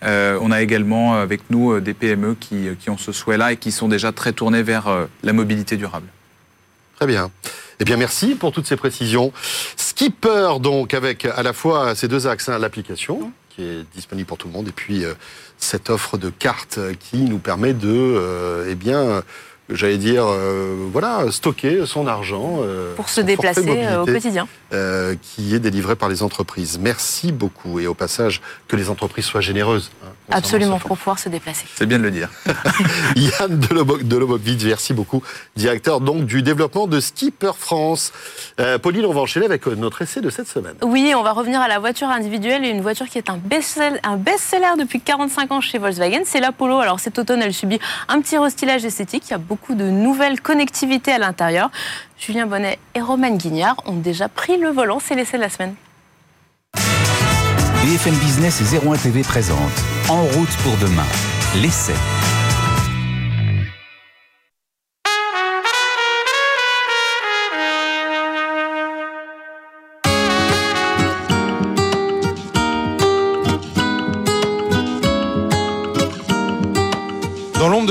Euh, 0.02 0.38
on 0.40 0.50
a 0.50 0.62
également 0.62 1.14
avec 1.14 1.42
nous 1.50 1.80
des 1.80 1.94
PME 1.94 2.36
qui, 2.38 2.68
ont 2.88 2.98
ce 2.98 3.12
souhait-là 3.12 3.52
et 3.52 3.56
qui 3.56 3.72
sont 3.72 3.88
déjà 3.88 4.12
très 4.12 4.32
tournés 4.32 4.62
vers 4.62 4.88
la 5.22 5.32
mobilité 5.32 5.76
durable. 5.76 6.06
Très 6.96 7.06
bien. 7.06 7.30
Eh 7.80 7.84
bien, 7.84 7.96
merci 7.96 8.34
pour 8.34 8.52
toutes 8.52 8.66
ces 8.66 8.76
précisions. 8.76 9.32
Skipper, 9.76 10.60
donc, 10.60 10.94
avec 10.94 11.24
à 11.24 11.42
la 11.42 11.52
fois 11.52 11.94
ces 11.94 12.08
deux 12.08 12.26
axes, 12.26 12.48
hein, 12.48 12.58
l'application, 12.58 13.32
qui 13.50 13.62
est 13.62 13.84
disponible 13.94 14.26
pour 14.26 14.38
tout 14.38 14.46
le 14.46 14.52
monde, 14.52 14.68
et 14.68 14.72
puis 14.72 15.04
cette 15.58 15.90
offre 15.90 16.18
de 16.18 16.30
cartes 16.30 16.78
qui 17.00 17.18
nous 17.18 17.38
permet 17.38 17.72
de, 17.72 18.64
eh 18.68 18.74
bien, 18.74 19.22
j'allais 19.70 19.98
dire, 19.98 20.24
euh, 20.26 20.88
voilà, 20.92 21.30
stocker 21.30 21.86
son 21.86 22.06
argent. 22.06 22.58
Euh, 22.60 22.94
pour 22.94 23.08
se 23.08 23.20
déplacer 23.20 23.64
euh, 23.66 24.02
au 24.02 24.06
quotidien. 24.06 24.46
qui 25.22 25.54
est 25.54 25.58
délivré 25.58 25.96
par 25.96 26.08
les 26.08 26.22
entreprises. 26.22 26.78
Merci 26.80 27.32
beaucoup. 27.32 27.80
Et 27.80 27.86
au 27.86 27.94
passage, 27.94 28.40
que 28.68 28.76
les 28.76 28.90
entreprises 28.90 29.24
soient 29.24 29.40
généreuses. 29.40 29.90
Hein, 30.04 30.08
Absolument, 30.30 30.78
pour 30.78 30.96
pouvoir 30.98 31.18
se 31.18 31.28
déplacer. 31.28 31.66
C'est 31.74 31.86
bien 31.86 31.98
de 31.98 32.04
le 32.04 32.10
dire. 32.10 32.30
Yann 33.16 33.58
Delobocvitz, 33.58 34.64
merci 34.64 34.92
beaucoup, 34.92 35.22
directeur 35.56 36.00
donc 36.00 36.24
du 36.24 36.42
développement 36.42 36.86
de 36.86 37.00
Skipper 37.00 37.52
France. 37.58 38.12
Pauline, 38.82 39.06
on 39.06 39.12
va 39.12 39.20
enchaîner 39.20 39.46
avec 39.46 39.66
notre 39.66 40.02
essai 40.02 40.20
de 40.20 40.30
cette 40.30 40.48
semaine. 40.48 40.74
Oui, 40.82 41.12
on 41.16 41.22
va 41.22 41.32
revenir 41.32 41.60
à 41.60 41.68
la 41.68 41.78
voiture 41.78 42.08
individuelle 42.08 42.64
et 42.64 42.68
une 42.68 42.80
voiture 42.80 43.06
qui 43.06 43.18
est 43.18 43.28
un 43.28 43.36
best-seller 43.36 43.90
best 44.18 44.56
depuis 44.78 45.00
45 45.00 45.52
ans 45.52 45.60
chez 45.60 45.78
Volkswagen. 45.78 46.22
C'est 46.24 46.40
l'Apollo. 46.40 46.78
Alors 46.78 47.00
cet 47.00 47.18
automne, 47.18 47.42
elle 47.42 47.54
subit 47.54 47.78
un 48.08 48.20
petit 48.20 48.38
restylage 48.38 48.84
esthétique. 48.84 49.24
Il 49.28 49.32
y 49.32 49.34
a 49.34 49.38
beaucoup 49.38 49.53
de 49.74 49.90
nouvelles 49.90 50.40
connectivités 50.40 51.12
à 51.12 51.18
l'intérieur. 51.18 51.70
Julien 52.18 52.46
Bonnet 52.46 52.78
et 52.94 53.00
Romain 53.00 53.36
Guignard 53.36 53.76
ont 53.86 53.96
déjà 53.96 54.28
pris 54.28 54.56
le 54.58 54.68
volant. 54.68 54.98
C'est 55.02 55.14
l'essai 55.14 55.36
de 55.36 55.42
la 55.42 55.48
semaine. 55.48 55.74
BFM 57.84 58.14
Business 58.14 58.60
et 58.60 58.86
01 58.86 58.96
TV 58.96 59.22
présente 59.22 59.58
En 60.08 60.22
route 60.22 60.56
pour 60.62 60.76
demain, 60.78 61.06
l'essai. 61.60 61.92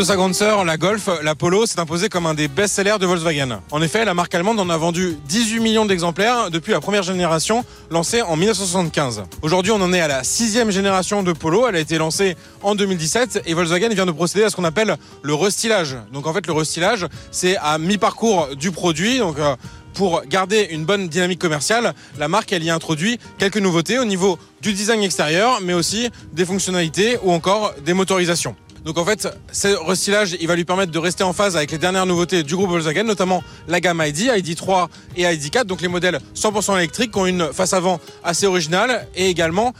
Sa 0.04 0.16
grande 0.16 0.36
sœur, 0.36 0.66
la 0.66 0.76
Golf, 0.76 1.08
la 1.22 1.34
Polo, 1.34 1.66
s'est 1.66 1.80
imposée 1.80 2.10
comme 2.10 2.26
un 2.26 2.34
des 2.34 2.48
best-sellers 2.50 2.98
de 3.00 3.06
Volkswagen. 3.06 3.62
En 3.72 3.82
effet, 3.82 4.04
la 4.04 4.14
marque 4.14 4.36
allemande 4.36 4.60
en 4.60 4.70
a 4.70 4.76
vendu 4.76 5.18
18 5.30 5.60
millions 5.62 5.86
d'exemplaires 5.86 6.52
depuis 6.52 6.74
la 6.74 6.82
première 6.82 7.04
génération, 7.04 7.64
lancée 7.90 8.22
en 8.22 8.36
1975. 8.36 9.24
Aujourd'hui, 9.42 9.72
on 9.72 9.82
en 9.82 9.94
est 9.94 10.02
à 10.02 10.08
la 10.08 10.24
sixième 10.24 10.72
génération 10.72 11.24
de 11.24 11.32
Polo. 11.32 11.68
Elle 11.68 11.76
a 11.76 11.80
été 11.80 11.98
lancée 11.98 12.36
en 12.64 12.76
2017 12.76 13.44
et 13.46 13.54
Volkswagen 13.54 13.90
vient 13.90 14.06
de 14.06 14.12
procéder 14.12 14.44
à 14.44 14.50
ce 14.50 14.56
qu'on 14.56 14.66
appelle 14.66 14.98
le 15.22 15.34
restylage. 15.36 15.96
Donc 16.12 16.28
en 16.28 16.34
fait, 16.34 16.48
le 16.48 16.54
restylage, 16.54 17.08
c'est 17.32 17.56
à 17.58 17.78
mi-parcours 17.78 18.56
du 18.58 18.72
produit. 18.72 19.20
Donc 19.20 19.40
euh, 19.40 19.56
pour 19.94 20.24
garder 20.24 20.68
une 20.72 20.86
bonne 20.86 21.08
dynamique 21.08 21.40
commerciale, 21.40 21.94
la 22.18 22.28
marque 22.28 22.52
elle 22.52 22.64
y 22.64 22.70
introduit 22.70 23.20
quelques 23.38 23.58
nouveautés 23.58 24.00
au 24.00 24.06
niveau 24.06 24.38
du 24.62 24.74
design 24.74 25.02
extérieur, 25.04 25.60
mais 25.62 25.74
aussi 25.74 26.10
des 26.34 26.46
fonctionnalités 26.46 27.18
ou 27.24 27.32
encore 27.32 27.74
des 27.86 27.94
motorisations. 27.94 28.56
Donc 28.86 28.98
en 28.98 29.06
fait, 29.06 29.28
ce 29.52 29.68
restylage, 29.68 30.36
il 30.40 30.48
va 30.48 30.56
lui 30.56 30.66
permettre 30.66 30.92
de 30.92 31.00
rester 31.00 31.24
en 31.24 31.32
phase 31.32 31.56
avec 31.56 31.72
les 31.72 31.78
dernières 31.78 32.06
nouveautés 32.06 32.44
du 32.44 32.56
groupe 32.56 32.70
Volkswagen, 32.70 33.04
notamment 33.04 33.44
la 33.68 33.80
gamme 33.80 34.04
ID, 34.06 34.28
ID3 34.28 34.88
et 35.16 35.24
ID4, 35.24 35.64
donc 35.64 35.82
les 35.82 35.88
modèles 35.88 36.20
100% 36.36 36.78
électriques 36.78 37.12
qui 37.12 37.20
ont 37.20 37.26
une 37.26 37.54
face 37.54 37.74
avant 37.74 38.00
assez 38.24 38.46
originale 38.46 39.08
et 39.16 39.30
également 39.30 39.74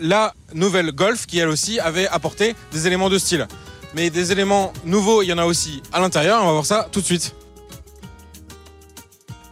la 0.00 0.34
nouvelle 0.54 0.92
Golf 0.92 1.26
qui 1.26 1.38
elle 1.38 1.48
aussi 1.48 1.78
avait 1.78 2.08
apporté 2.08 2.54
des 2.72 2.86
éléments 2.86 3.10
de 3.10 3.18
style. 3.18 3.46
Mais 3.94 4.10
des 4.10 4.32
éléments 4.32 4.72
nouveaux, 4.84 5.22
il 5.22 5.26
y 5.26 5.32
en 5.32 5.38
a 5.38 5.44
aussi 5.44 5.82
à 5.92 6.00
l'intérieur, 6.00 6.42
on 6.42 6.46
va 6.46 6.52
voir 6.52 6.66
ça 6.66 6.88
tout 6.90 7.00
de 7.00 7.06
suite. 7.06 7.34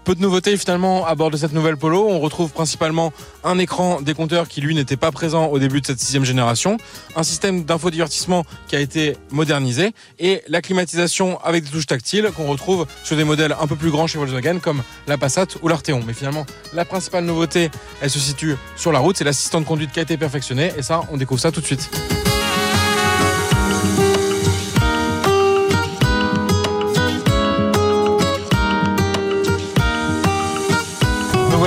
Peu 0.06 0.14
de 0.14 0.22
nouveautés 0.22 0.56
finalement 0.56 1.04
à 1.04 1.16
bord 1.16 1.32
de 1.32 1.36
cette 1.36 1.52
nouvelle 1.52 1.76
Polo. 1.76 2.06
On 2.08 2.20
retrouve 2.20 2.52
principalement 2.52 3.12
un 3.42 3.58
écran 3.58 4.00
décompteur 4.00 4.46
qui 4.46 4.60
lui 4.60 4.72
n'était 4.72 4.96
pas 4.96 5.10
présent 5.10 5.46
au 5.46 5.58
début 5.58 5.80
de 5.80 5.86
cette 5.86 5.98
sixième 5.98 6.24
génération, 6.24 6.76
un 7.16 7.24
système 7.24 7.64
d'infodivertissement 7.64 8.44
qui 8.68 8.76
a 8.76 8.80
été 8.80 9.16
modernisé 9.32 9.90
et 10.20 10.42
la 10.46 10.62
climatisation 10.62 11.40
avec 11.42 11.64
des 11.64 11.70
touches 11.70 11.88
tactiles 11.88 12.30
qu'on 12.36 12.46
retrouve 12.46 12.86
sur 13.02 13.16
des 13.16 13.24
modèles 13.24 13.56
un 13.60 13.66
peu 13.66 13.74
plus 13.74 13.90
grands 13.90 14.06
chez 14.06 14.18
Volkswagen 14.18 14.60
comme 14.60 14.84
la 15.08 15.18
Passat 15.18 15.46
ou 15.60 15.66
l'Arteon. 15.66 16.00
Mais 16.06 16.12
finalement, 16.12 16.46
la 16.72 16.84
principale 16.84 17.24
nouveauté, 17.24 17.72
elle 18.00 18.10
se 18.10 18.20
situe 18.20 18.54
sur 18.76 18.92
la 18.92 19.00
route, 19.00 19.16
c'est 19.16 19.24
l'assistant 19.24 19.60
de 19.60 19.66
conduite 19.66 19.90
qui 19.90 19.98
a 19.98 20.02
été 20.02 20.16
perfectionné 20.16 20.70
et 20.78 20.82
ça, 20.82 21.00
on 21.10 21.16
découvre 21.16 21.40
ça 21.40 21.50
tout 21.50 21.60
de 21.60 21.66
suite. 21.66 21.90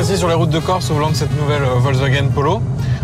Voici 0.02 0.18
sur 0.18 0.30
les 0.30 0.34
routes 0.34 0.50
de 0.50 0.60
Corse 0.60 0.90
au 0.92 0.94
volant 0.94 1.10
de 1.10 1.16
cette 1.16 1.38
nouvelle 1.38 1.62
euh, 1.62 1.78
Volkswagen 1.78 2.30
Polo. 2.34 2.62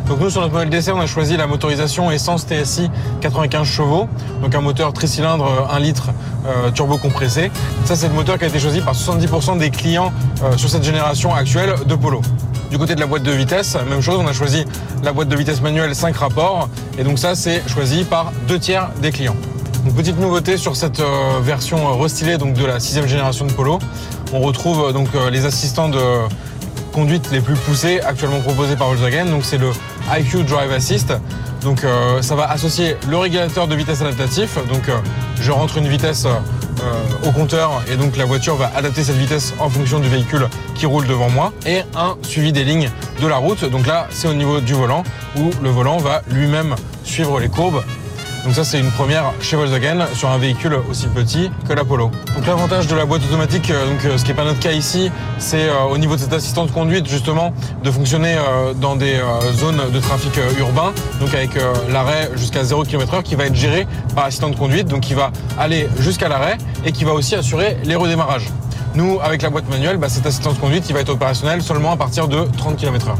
Donc 0.07 0.21
nous 0.21 0.29
sur 0.29 0.39
notre 0.39 0.53
modèle 0.53 0.69
d'essai 0.69 0.93
on 0.93 0.99
a 1.01 1.05
choisi 1.05 1.35
la 1.35 1.45
motorisation 1.45 2.09
essence 2.09 2.45
TSI 2.47 2.89
95 3.19 3.67
chevaux, 3.67 4.07
donc 4.41 4.55
un 4.55 4.61
moteur 4.61 4.93
tricylindre 4.93 5.67
1 5.69 5.75
euh, 5.75 5.79
litre 5.79 6.11
euh, 6.47 6.71
turbo 6.71 6.97
compressé. 6.97 7.51
Ça 7.83 7.97
c'est 7.97 8.07
le 8.07 8.13
moteur 8.13 8.37
qui 8.37 8.45
a 8.45 8.47
été 8.47 8.59
choisi 8.59 8.79
par 8.79 8.93
70% 8.93 9.57
des 9.57 9.71
clients 9.71 10.13
sur 10.55 10.69
cette 10.69 10.85
génération 10.85 11.35
actuelle 11.35 11.75
de 11.85 11.95
Polo. 11.95 12.21
Du 12.71 12.77
côté 12.77 12.95
de 12.95 13.01
la 13.01 13.07
boîte 13.07 13.23
de 13.23 13.31
vitesse, 13.31 13.75
même 13.89 14.01
chose, 14.01 14.17
on 14.17 14.27
a 14.27 14.31
choisi 14.31 14.63
la 15.03 15.11
boîte 15.11 15.27
de 15.27 15.35
vitesse 15.35 15.59
manuelle 15.59 15.93
5 15.93 16.15
rapports 16.15 16.69
et 16.97 17.03
donc 17.03 17.19
ça 17.19 17.35
c'est 17.35 17.61
choisi 17.67 18.05
par 18.05 18.31
deux 18.47 18.57
tiers 18.57 18.87
des 19.01 19.11
clients. 19.11 19.35
Une 19.85 19.93
petite 19.93 20.17
nouveauté 20.17 20.55
sur 20.55 20.77
cette 20.77 21.01
version 21.41 21.99
restylée 21.99 22.37
donc 22.37 22.53
de 22.53 22.65
la 22.65 22.79
sixième 22.79 23.05
génération 23.05 23.45
de 23.45 23.51
Polo, 23.51 23.79
on 24.31 24.39
retrouve 24.39 24.93
donc 24.93 25.09
les 25.29 25.45
assistants 25.45 25.89
de 25.89 25.99
les 27.31 27.41
plus 27.41 27.55
poussées 27.55 27.99
actuellement 27.99 28.39
proposées 28.39 28.77
par 28.77 28.87
Volkswagen. 28.87 29.25
Donc 29.25 29.43
c'est 29.43 29.57
le 29.57 29.71
IQ 30.17 30.43
Drive 30.43 30.71
Assist. 30.71 31.13
Donc 31.61 31.83
euh, 31.83 32.21
ça 32.21 32.35
va 32.35 32.49
associer 32.49 32.95
le 33.09 33.17
régulateur 33.17 33.67
de 33.67 33.75
vitesse 33.75 34.01
adaptatif. 34.01 34.57
Donc 34.69 34.87
euh, 34.87 34.97
je 35.41 35.51
rentre 35.51 35.77
une 35.77 35.89
vitesse 35.89 36.25
euh, 36.25 37.27
au 37.27 37.31
compteur 37.31 37.83
et 37.91 37.97
donc 37.97 38.15
la 38.15 38.23
voiture 38.23 38.55
va 38.55 38.71
adapter 38.75 39.03
cette 39.03 39.17
vitesse 39.17 39.53
en 39.59 39.69
fonction 39.69 39.99
du 39.99 40.07
véhicule 40.07 40.47
qui 40.73 40.85
roule 40.85 41.05
devant 41.05 41.29
moi. 41.29 41.51
Et 41.65 41.81
un 41.95 42.15
suivi 42.21 42.53
des 42.53 42.63
lignes 42.63 42.89
de 43.21 43.27
la 43.27 43.37
route. 43.37 43.65
Donc 43.65 43.87
là 43.87 44.07
c'est 44.09 44.29
au 44.29 44.33
niveau 44.33 44.61
du 44.61 44.73
volant 44.73 45.03
où 45.37 45.51
le 45.61 45.69
volant 45.69 45.97
va 45.97 46.21
lui-même 46.31 46.75
suivre 47.03 47.41
les 47.41 47.49
courbes 47.49 47.83
Donc 48.45 48.53
ça, 48.53 48.63
c'est 48.63 48.79
une 48.79 48.91
première 48.91 49.33
chez 49.41 49.55
Volkswagen 49.55 50.05
sur 50.13 50.29
un 50.29 50.37
véhicule 50.37 50.77
aussi 50.87 51.07
petit 51.07 51.49
que 51.67 51.73
la 51.73 51.83
Polo. 51.83 52.11
Donc 52.35 52.45
l'avantage 52.45 52.85
de 52.85 52.95
la 52.95 53.03
boîte 53.03 53.23
automatique, 53.23 53.71
euh, 53.71 53.87
euh, 54.05 54.17
ce 54.19 54.23
qui 54.23 54.29
n'est 54.29 54.35
pas 54.35 54.43
notre 54.43 54.59
cas 54.59 54.71
ici, 54.71 55.11
c'est 55.39 55.67
euh, 55.67 55.85
au 55.89 55.97
niveau 55.97 56.15
de 56.15 56.21
cette 56.21 56.31
assistante 56.31 56.71
conduite 56.71 57.07
justement 57.07 57.55
de 57.83 57.89
fonctionner 57.89 58.35
dans 58.79 58.95
des 58.95 59.19
zones 59.53 59.81
de 59.91 59.99
trafic 59.99 60.33
urbain, 60.59 60.93
donc 61.19 61.33
avec 61.33 61.51
l'arrêt 61.89 62.29
jusqu'à 62.35 62.63
0 62.63 62.83
km/h 62.83 63.23
qui 63.23 63.35
va 63.35 63.45
être 63.45 63.55
géré 63.55 63.87
par 64.13 64.25
l'assistante 64.25 64.57
conduite, 64.57 64.87
donc 64.87 65.01
qui 65.01 65.15
va 65.15 65.31
aller 65.57 65.87
jusqu'à 65.99 66.27
l'arrêt 66.27 66.57
et 66.85 66.91
qui 66.91 67.03
va 67.03 67.13
aussi 67.13 67.35
assurer 67.35 67.77
les 67.83 67.95
redémarrages. 67.95 68.49
Nous, 68.93 69.19
avec 69.23 69.41
la 69.41 69.49
boîte 69.49 69.69
manuelle, 69.69 69.97
bah, 69.97 70.09
cette 70.09 70.25
assistance 70.25 70.57
conduite, 70.59 70.87
il 70.89 70.93
va 70.93 71.01
être 71.01 71.09
opérationnel 71.09 71.63
seulement 71.63 71.93
à 71.93 71.97
partir 71.97 72.27
de 72.27 72.45
30 72.57 72.77
km/h. 72.77 73.15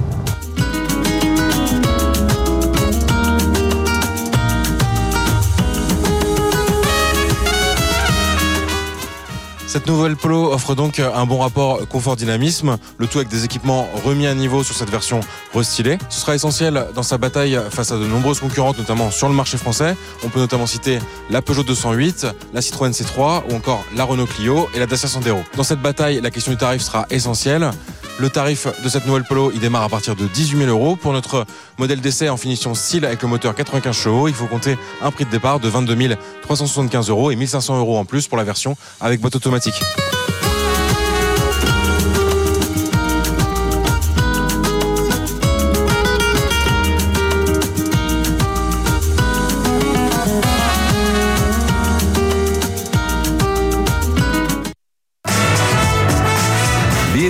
Cette 9.76 9.88
nouvelle 9.88 10.16
Polo 10.16 10.54
offre 10.54 10.74
donc 10.74 11.00
un 11.00 11.26
bon 11.26 11.40
rapport 11.40 11.86
confort-dynamisme, 11.90 12.78
le 12.98 13.08
tout 13.08 13.18
avec 13.18 13.28
des 13.28 13.44
équipements 13.44 13.90
remis 14.06 14.26
à 14.26 14.34
niveau 14.34 14.64
sur 14.64 14.74
cette 14.74 14.90
version 14.90 15.20
restylée. 15.54 15.98
Ce 16.08 16.22
sera 16.22 16.34
essentiel 16.34 16.86
dans 16.96 17.04
sa 17.04 17.18
bataille 17.18 17.60
face 17.72 17.92
à 17.92 17.98
de 17.98 18.06
nombreuses 18.06 18.40
concurrentes, 18.40 18.78
notamment 18.78 19.12
sur 19.12 19.28
le 19.28 19.34
marché 19.34 19.58
français. 19.58 19.98
On 20.24 20.30
peut 20.30 20.40
notamment 20.40 20.66
citer 20.66 21.00
la 21.30 21.42
Peugeot 21.42 21.64
208, 21.64 22.26
la 22.54 22.62
Citroën 22.62 22.92
C3 22.92 23.52
ou 23.52 23.56
encore 23.58 23.84
la 23.98 24.06
Renault 24.06 24.28
Clio 24.28 24.70
et 24.74 24.80
la 24.80 24.86
Dacia 24.86 25.10
Sandero. 25.10 25.44
Dans 25.58 25.64
cette 25.64 25.82
bataille, 25.82 26.22
la 26.22 26.32
question 26.32 26.54
du 26.54 26.58
tarif 26.58 26.82
sera 26.82 27.06
essentielle. 27.10 27.70
Le 28.18 28.30
tarif 28.30 28.68
de 28.82 28.88
cette 28.88 29.06
nouvelle 29.06 29.26
Polo, 29.26 29.52
il 29.54 29.60
démarre 29.60 29.84
à 29.84 29.90
partir 29.90 30.16
de 30.16 30.26
18 30.26 30.60
000 30.60 30.70
euros. 30.70 30.96
Pour 30.96 31.12
notre 31.12 31.46
modèle 31.78 32.00
d'essai 32.00 32.30
en 32.30 32.38
finition 32.38 32.74
style 32.74 33.06
avec 33.06 33.22
le 33.22 33.28
moteur 33.28 33.54
95 33.54 33.94
chevaux, 33.94 34.30
il 34.30 34.34
faut 34.34 34.48
compter 34.48 34.78
un 35.02 35.12
prix 35.12 35.26
de 35.26 35.30
départ 35.30 35.60
de 35.60 35.68
22 35.68 36.16
375 36.42 37.10
euros 37.10 37.32
et 37.32 37.36
1500 37.36 37.78
euros 37.78 37.98
en 37.98 38.06
plus 38.06 38.28
pour 38.28 38.38
la 38.38 38.46
version 38.46 38.78
avec 39.02 39.20
boîte 39.20 39.36
automatique. 39.36 39.76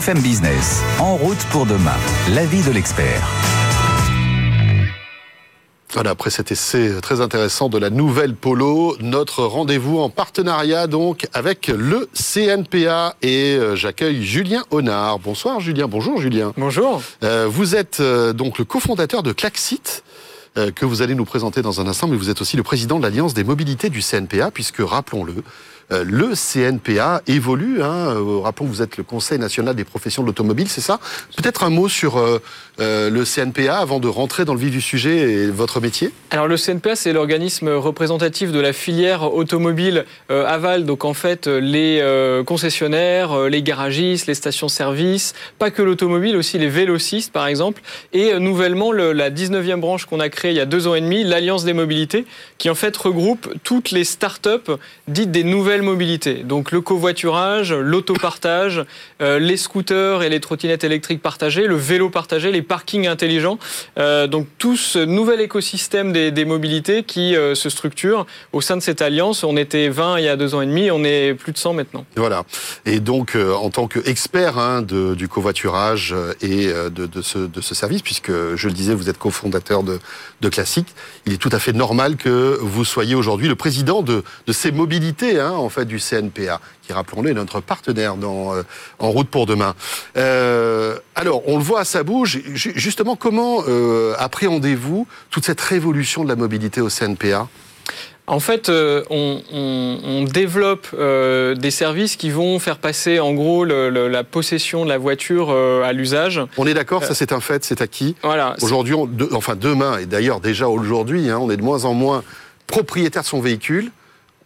BFM 0.06 0.22
Business, 0.22 0.84
en 1.00 1.16
route 1.16 1.44
pour 1.50 1.66
demain, 1.66 1.96
l'avis 2.30 2.62
de 2.62 2.70
l'expert. 2.70 3.28
Voilà, 5.94 6.12
après 6.12 6.30
cet 6.30 6.52
essai 6.52 6.92
très 7.02 7.22
intéressant 7.22 7.70
de 7.70 7.80
la 7.80 7.90
nouvelle 7.90 8.36
Polo, 8.36 8.98
notre 9.00 9.46
rendez-vous 9.46 9.98
en 9.98 10.12
partenariat 10.12 10.86
donc 10.86 11.26
avec 11.34 11.70
le 11.70 12.08
CNPA 12.14 13.16
et 13.24 13.56
euh, 13.56 13.76
j'accueille 13.76 14.24
Julien 14.24 14.64
Honard. 14.70 15.18
Bonsoir 15.18 15.60
Julien, 15.60 15.88
bonjour 15.88 16.22
Julien. 16.22 16.54
Bonjour. 16.56 17.02
Euh, 17.24 17.48
vous 17.50 17.76
êtes 17.76 18.00
euh, 18.00 18.32
donc 18.32 18.60
le 18.60 18.66
cofondateur 18.66 19.24
de 19.24 19.32
Klaxit 19.32 20.04
euh, 20.58 20.72
que 20.72 20.86
vous 20.86 21.02
allez 21.02 21.16
nous 21.16 21.26
présenter 21.26 21.62
dans 21.62 21.82
un 21.82 21.88
instant, 21.88 22.08
mais 22.08 22.16
vous 22.16 22.30
êtes 22.30 22.40
aussi 22.40 22.56
le 22.56 22.64
président 22.64 22.98
de 22.98 23.04
l'Alliance 23.04 23.34
des 23.34 23.44
mobilités 23.44 23.90
du 23.90 24.02
CNPA, 24.02 24.52
puisque 24.52 24.80
rappelons-le, 24.80 25.34
euh, 25.34 25.42
le 25.90 26.34
CNPA 26.36 27.22
évolue. 27.28 27.82
Hein, 27.82 28.16
euh, 28.16 28.40
rappelons 28.40 28.66
que 28.66 28.72
vous 28.72 28.82
êtes 28.82 28.98
le 28.98 29.04
Conseil 29.04 29.40
national 29.40 29.76
des 29.76 29.84
professions 29.84 30.22
de 30.24 30.28
l'automobile, 30.28 30.68
c'est 30.68 30.82
ça? 30.82 31.00
Peut-être 31.38 31.64
un 31.64 31.70
mot 31.70 31.90
sur 31.90 32.18
euh, 32.80 33.10
le 33.10 33.24
CNPA 33.24 33.78
avant 33.78 34.00
de 34.00 34.08
rentrer 34.08 34.44
dans 34.46 34.54
le 34.54 34.60
vif 34.60 34.72
du 34.72 34.82
sujet 34.82 35.18
et 35.32 35.48
votre 35.48 35.80
métier 35.80 36.12
Alors 36.32 36.48
le 36.48 36.58
CNPA, 36.58 36.96
c'est 36.96 37.14
l'organisme 37.14 37.70
représentatif 37.70 38.52
de 38.52 38.60
la 38.60 38.74
filière 38.74 39.34
automobile 39.34 40.06
euh, 40.32 40.46
aval. 40.46 40.86
Donc 40.86 41.06
en 41.06 41.14
fait, 41.14 41.48
les 41.48 42.00
euh, 42.02 42.44
concessionnaires, 42.44 43.44
les 43.50 43.62
garagistes, 43.64 44.28
les 44.28 44.34
stations-service, 44.36 45.34
pas 45.60 45.72
que 45.72 45.82
l'automobile, 45.82 46.36
aussi 46.36 46.58
les 46.58 46.68
vélocistes 46.70 47.32
par 47.32 47.48
exemple. 47.48 47.82
Et 48.14 48.38
nouvellement, 48.40 48.92
le- 48.92 49.14
la 49.14 49.30
19e 49.30 49.80
branche 49.80 50.06
qu'on 50.06 50.20
a 50.20 50.30
créée 50.30 50.52
il 50.52 50.58
y 50.58 50.60
a 50.60 50.66
deux 50.66 50.88
ans 50.88 50.96
et 50.96 51.02
demi, 51.02 51.24
l'Alliance 51.24 51.64
des 51.66 51.74
mobilités, 51.74 52.26
qui 52.58 52.70
en 52.70 52.76
fait 52.76 52.96
regroupe 52.98 53.54
toutes 53.64 53.92
les 53.92 54.04
start-up 54.04 54.70
dites 55.08 55.32
des 55.32 55.44
nouvelles 55.44 55.82
mobilités. 55.82 56.44
Donc 56.44 56.72
le 56.72 56.82
covoiturage, 56.82 57.74
l'autopartage, 57.74 58.84
les 59.20 59.58
scooters 59.58 60.24
et 60.24 60.30
les 60.30 60.40
trottinettes 60.40 60.84
électriques 60.84 61.22
partagées, 61.22 61.68
le 61.68 61.76
vélo 61.76 62.10
partagé, 62.10 62.52
les 62.52 62.62
parkings 62.66 63.08
intelligents. 63.08 63.58
Euh, 63.98 64.28
donc 64.28 64.48
tout 64.58 64.76
ce 64.76 65.00
nouvel 65.00 65.42
écosystème 65.42 66.12
des, 66.12 66.46
mobilités 66.46 67.04
qui 67.04 67.36
euh, 67.36 67.56
se 67.56 67.70
structure 67.70 68.26
au 68.54 68.62
sein 68.62 68.78
de 68.78 68.82
cette 68.82 69.02
alliance. 69.02 69.44
On 69.44 69.58
était 69.58 69.90
20 69.90 70.20
il 70.20 70.26
y 70.26 70.28
a 70.28 70.36
deux 70.36 70.54
ans 70.54 70.62
et 70.62 70.66
demi, 70.66 70.92
on 70.92 71.04
est 71.04 71.34
plus 71.34 71.52
de 71.52 71.58
100 71.58 71.74
maintenant. 71.74 72.06
Voilà. 72.16 72.44
Et 72.86 73.00
donc, 73.00 73.36
euh, 73.36 73.54
en 73.54 73.70
tant 73.70 73.88
qu'expert 73.88 74.60
hein, 74.60 74.82
du 74.82 75.28
covoiturage 75.28 76.14
et 76.42 76.68
de, 76.68 77.22
ce, 77.22 77.76
service, 77.76 78.02
puisque 78.02 78.32
je 78.32 78.68
le 78.68 78.74
disais, 78.74 78.94
vous 78.94 79.10
êtes 79.10 79.18
cofondateur 79.18 79.84
de, 79.84 80.00
Classic, 80.50 80.86
il 81.26 81.34
est 81.34 81.38
tout 81.38 81.50
à 81.52 81.58
fait 81.58 81.74
normal 81.74 82.18
que 82.18 82.60
vous 82.62 82.86
soyez 82.86 83.16
aujourd'hui 83.16 83.48
le 83.48 83.56
président 83.56 84.04
de, 84.04 84.24
de 84.46 84.54
ces 84.54 84.72
mobilités, 84.72 85.40
hein, 85.40 85.54
en 85.54 85.70
fait, 85.70 85.86
du 85.86 85.98
CNPA, 85.98 86.62
qui, 86.86 86.94
rappelons-le, 86.94 87.32
est 87.32 87.34
notre 87.34 87.62
partenaire 87.62 88.16
dans, 88.16 88.54
euh, 88.56 88.64
en 89.00 89.10
route 89.12 89.28
pour 89.30 89.46
demain. 89.46 89.74
Euh, 90.18 90.98
alors, 91.16 91.42
on 91.48 91.58
le 91.58 91.64
voit, 91.64 91.86
ça 91.86 92.04
bouge. 92.04 92.42
Ju- 92.54 92.74
Justement, 92.76 93.16
comment 93.16 93.64
euh, 93.68 94.14
appréhendez-vous 94.18 95.08
toute 95.30 95.46
cette 95.46 95.62
révolution 95.62 96.24
de 96.24 96.30
la 96.30 96.36
mobilité 96.36 96.82
au 96.82 96.90
CNPA 96.90 97.48
En 98.28 98.40
fait, 98.40 98.70
euh, 98.70 99.04
on, 99.10 99.42
on- 99.52 100.00
on 100.04 100.24
développe 100.24 100.88
euh, 100.94 101.56
des 101.56 101.72
services 101.72 102.16
qui 102.16 102.30
vont 102.30 102.60
faire 102.60 102.78
passer 102.78 103.20
en 103.20 103.34
gros 103.34 103.66
le- 103.66 103.90
le- 103.90 104.08
la 104.08 104.24
possession 104.24 104.84
de 104.84 104.90
la 104.90 104.98
voiture 104.98 105.50
euh, 105.52 105.84
à 105.84 105.94
l'usage. 105.94 106.42
On 106.58 106.66
est 106.68 106.74
d'accord, 106.74 107.04
ça 107.04 107.14
c'est 107.16 107.32
un 107.32 107.40
fait, 107.40 107.64
c'est 107.64 107.82
acquis? 107.82 108.16
Voilà. 108.24 108.56
Aujourd'hui, 108.62 108.96
de- 109.10 109.30
enfin 109.34 109.56
demain, 109.56 109.98
et 110.00 110.06
d'ailleurs 110.06 110.40
déjà 110.40 110.68
aujourd'hui, 110.70 111.30
hein, 111.30 111.38
on 111.40 111.50
est 111.52 111.58
de 111.58 111.64
moins 111.64 111.86
en 111.86 111.94
moins 111.94 112.24
propriétaire 112.68 113.22
de 113.22 113.28
son 113.28 113.42
véhicule, 113.42 113.92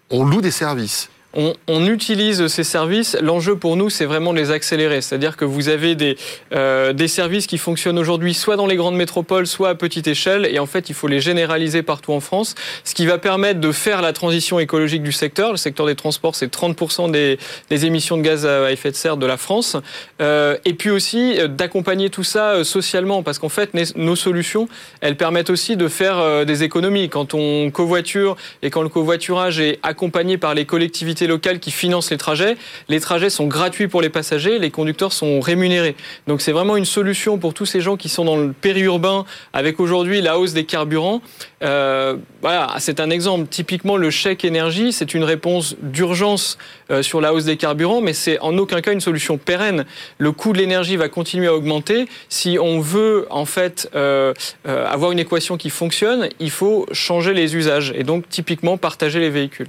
on 0.10 0.24
loue 0.26 0.42
des 0.42 0.52
services. 0.52 1.10
On, 1.36 1.86
utilise 1.86 2.48
ces 2.48 2.64
services. 2.64 3.16
L'enjeu 3.22 3.56
pour 3.56 3.76
nous, 3.76 3.92
c'est 3.92 4.06
vraiment 4.06 4.34
de 4.34 4.40
les 4.40 4.50
accélérer. 4.50 5.02
C'est-à-dire 5.02 5.38
que 5.38 5.46
vous 5.46 5.70
avez 5.70 5.94
des, 5.94 6.18
euh, 6.54 6.92
des 6.92 7.08
services 7.08 7.46
qui 7.46 7.60
fonctionnent 7.60 8.00
aujourd'hui 8.00 8.34
soit 8.34 8.56
dans 8.56 8.66
les 8.66 8.76
grandes 8.76 8.96
métropoles, 8.96 9.46
soit 9.46 9.70
à 9.70 9.76
petite 9.76 10.08
échelle. 10.08 10.48
Et 10.52 10.58
en 10.58 10.66
fait, 10.66 10.90
il 10.90 10.96
faut 10.96 11.08
les 11.08 11.20
généraliser 11.22 11.84
partout 11.84 12.14
en 12.14 12.20
France. 12.20 12.56
Ce 12.84 12.96
qui 12.96 13.06
va 13.06 13.20
permettre 13.20 13.60
de 13.60 13.72
faire 13.72 14.02
la 14.02 14.12
transition 14.12 14.60
écologique 14.60 15.04
du 15.04 15.12
secteur. 15.12 15.52
Le 15.52 15.58
secteur 15.58 15.86
des 15.86 15.96
transports, 15.96 16.36
c'est 16.36 16.52
30% 16.52 17.12
des, 17.12 17.38
émissions 17.86 18.18
de 18.18 18.24
gaz 18.24 18.46
à 18.48 18.72
effet 18.72 18.90
de 18.90 18.96
serre 18.96 19.18
de 19.18 19.28
la 19.28 19.38
France. 19.38 19.78
Euh, 20.22 20.58
et 20.66 20.74
puis 20.74 20.90
aussi 20.90 21.40
euh, 21.40 21.48
d'accompagner 21.48 22.10
tout 22.10 22.24
ça 22.24 22.64
socialement. 22.64 23.22
Parce 23.22 23.38
qu'en 23.38 23.50
fait, 23.50 23.72
nos 23.96 24.16
solutions, 24.16 24.68
elles 25.02 25.16
permettent 25.16 25.52
aussi 25.52 25.78
de 25.78 25.88
faire 25.88 26.46
des 26.46 26.64
économies. 26.64 27.08
Quand 27.10 27.36
on 27.36 27.70
covoiture 27.70 28.36
et 28.64 28.72
quand 28.72 28.82
le 28.82 28.90
covoiturage 28.90 29.60
est 29.60 29.80
accompagné 29.84 30.38
par 30.38 30.56
les 30.56 30.66
collectivités 30.66 31.19
locales 31.28 31.60
qui 31.60 31.72
financent 31.72 32.12
les 32.12 32.18
trajets, 32.18 32.58
les 32.88 33.00
trajets 33.00 33.30
sont 33.30 33.48
gratuits 33.48 33.88
pour 33.88 34.02
les 34.02 34.10
passagers, 34.10 34.60
les 34.60 34.72
conducteurs 34.72 35.14
sont 35.14 35.40
rémunérés. 35.40 35.96
Donc 36.28 36.42
c'est 36.42 36.52
vraiment 36.52 36.78
une 36.78 36.86
solution 36.86 37.38
pour 37.38 37.54
tous 37.54 37.66
ces 37.66 37.82
gens 37.82 37.98
qui 37.98 38.10
sont 38.10 38.26
dans 38.26 38.38
le 38.38 38.54
périurbain 38.54 39.26
avec 39.54 39.80
aujourd'hui 39.80 40.22
la 40.22 40.40
hausse 40.40 40.54
des 40.54 40.66
carburants. 40.66 41.22
Euh, 41.64 42.18
voilà, 42.42 42.76
c'est 42.80 43.00
un 43.00 43.10
exemple. 43.10 43.48
Typiquement, 43.50 43.98
le 43.98 44.10
chèque 44.10 44.46
énergie, 44.46 44.94
c'est 44.94 45.14
une 45.14 45.24
réponse 45.24 45.76
d'urgence 45.82 46.58
euh, 46.92 47.02
sur 47.04 47.22
la 47.22 47.34
hausse 47.34 47.46
des 47.46 47.58
carburants, 47.58 48.02
mais 48.02 48.14
c'est 48.14 48.40
en 48.40 48.58
aucun 48.58 48.82
cas 48.82 48.94
une 48.94 49.02
solution 49.02 49.38
pérenne. 49.38 49.86
Le 50.18 50.32
coût 50.32 50.54
de 50.54 50.58
l'énergie 50.58 50.96
va 50.96 51.10
continuer 51.10 51.48
à 51.48 51.54
augmenter. 51.54 52.08
Si 52.30 52.58
on 52.60 52.80
veut 52.80 53.28
en 53.30 53.46
fait 53.46 53.90
euh, 53.96 54.34
avoir 54.66 55.12
une 55.12 55.20
équation 55.20 55.58
qui 55.58 55.70
fonctionne, 55.70 56.30
il 56.40 56.52
faut 56.52 56.86
changer 56.92 57.34
les 57.34 57.56
usages 57.56 57.94
et 57.96 58.04
donc 58.04 58.28
typiquement 58.30 58.78
partager 58.78 59.20
les 59.20 59.30
véhicules. 59.30 59.68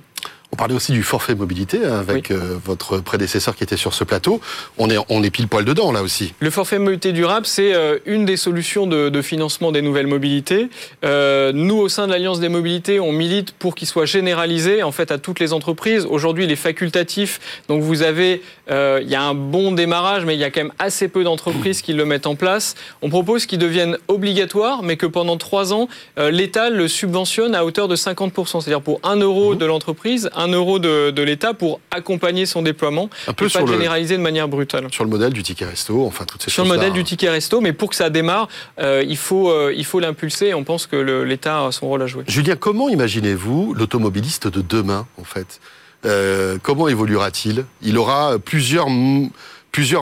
On 0.53 0.57
parlait 0.57 0.75
aussi 0.75 0.93
du 0.93 1.03
forfait 1.03 1.35
mobilité 1.35 1.85
hein, 1.85 1.99
avec 1.99 2.31
euh, 2.31 2.59
votre 2.65 2.99
prédécesseur 2.99 3.55
qui 3.55 3.63
était 3.63 3.77
sur 3.77 3.95
ce 3.95 4.03
plateau. 4.03 4.41
On 4.79 4.91
est, 4.91 4.97
on 5.09 5.23
est 5.23 5.31
pile 5.31 5.47
poil 5.47 5.65
dedans 5.65 5.93
là 5.93 6.03
aussi. 6.03 6.35
Le 6.41 6.51
forfait 6.51 6.79
mobilité 6.79 7.13
durable, 7.13 7.47
c'est 7.47 7.73
euh, 7.73 7.99
une 8.05 8.25
des 8.25 8.37
solutions 8.37 8.87
de, 8.87 9.11
de 9.11 9.23
financement 9.23 9.71
des 9.71 9.81
nouvelles 9.81 10.09
mobilités. 10.09 10.69
Euh, 11.05 11.53
nous, 11.53 11.77
au 11.77 11.89
sein 11.89 12.07
de 12.07 12.13
l'Alliance 12.13 12.41
des 12.41 12.49
mobilités, 12.49 12.99
on 12.99 13.13
milite 13.13 13.53
pour 13.53 13.77
qu'il 13.77 13.87
soit 13.87 14.07
généralisé 14.07 14.83
en 14.83 14.91
fait 14.91 15.13
à 15.13 15.19
toutes 15.19 15.39
les 15.39 15.53
entreprises. 15.53 16.05
Aujourd'hui, 16.05 16.45
il 16.45 16.51
est 16.51 16.57
facultatif, 16.57 17.41
donc 17.69 17.83
vous 17.83 18.03
avez 18.03 18.43
il 18.71 19.09
y 19.09 19.15
a 19.15 19.23
un 19.23 19.35
bon 19.35 19.73
démarrage, 19.73 20.25
mais 20.25 20.35
il 20.35 20.41
y 20.41 20.45
a 20.45 20.51
quand 20.51 20.61
même 20.61 20.73
assez 20.79 21.09
peu 21.09 21.25
d'entreprises 21.25 21.83
qui 21.83 21.93
le 21.93 22.05
mettent 22.05 22.27
en 22.27 22.37
place. 22.37 22.75
On 23.03 23.09
propose 23.09 23.47
qu'il 23.47 23.59
devienne 23.59 23.99
obligatoire, 24.09 24.83
mais 24.83 24.97
que 24.97 25.07
pendant 25.07 25.37
trois 25.37 25.73
ans, 25.73 25.89
l'État 26.17 26.71
le 26.71 26.89
subventionne 26.89 27.55
à 27.55 27.65
hauteur 27.65 27.89
de 27.89 27.97
50%. 27.97 28.61
C'est-à-dire 28.61 28.81
pour 28.81 29.01
1 29.03 29.17
euro 29.17 29.55
mmh. 29.55 29.59
de 29.59 29.65
l'entreprise, 29.67 30.31
1 30.35 30.49
euro 30.49 30.79
de, 30.79 31.11
de 31.11 31.23
l'État 31.23 31.55
pour 31.55 31.81
accompagner 31.91 32.47
son 32.47 32.63
déploiement. 32.63 33.11
Un 33.27 33.33
peu 33.33 33.47
et 33.47 33.49
pas 33.49 33.67
généraliser 33.67 34.17
de 34.17 34.23
manière 34.23 34.49
brutale. 34.49 34.87
Sur 34.91 35.05
le 35.05 35.11
modèle 35.11 35.33
du 35.33 35.43
ticket 35.43 35.65
resto, 35.65 36.05
enfin 36.07 36.25
toutes 36.25 36.43
ces 36.43 36.51
Sur 36.51 36.65
le 36.65 36.69
modèle 36.69 36.93
du 36.93 37.05
ticket 37.05 37.31
resto, 37.31 37.61
mais 37.61 37.73
pour 37.73 37.91
que 37.91 37.97
ça 37.97 38.11
démarre, 38.11 38.49
il 38.81 39.17
faut 39.17 39.71
il 39.71 39.85
faut 39.85 40.01
l'impulser. 40.01 40.55
On 40.55 40.65
pense 40.65 40.87
que 40.87 40.97
l'État 40.97 41.67
a 41.67 41.73
son 41.73 41.89
rôle 41.89 42.03
à 42.03 42.07
jouer. 42.07 42.25
Julien, 42.27 42.57
comment 42.57 42.89
imaginez-vous 42.89 43.75
l'automobiliste 43.75 44.49
de 44.49 44.61
demain, 44.61 45.07
en 45.19 45.25
fait? 45.25 45.61
Euh, 46.05 46.59
Comment 46.63 46.89
évoluera-t-il 46.89 47.65
Il 47.83 47.99
aura 47.99 48.39
plusieurs, 48.39 48.89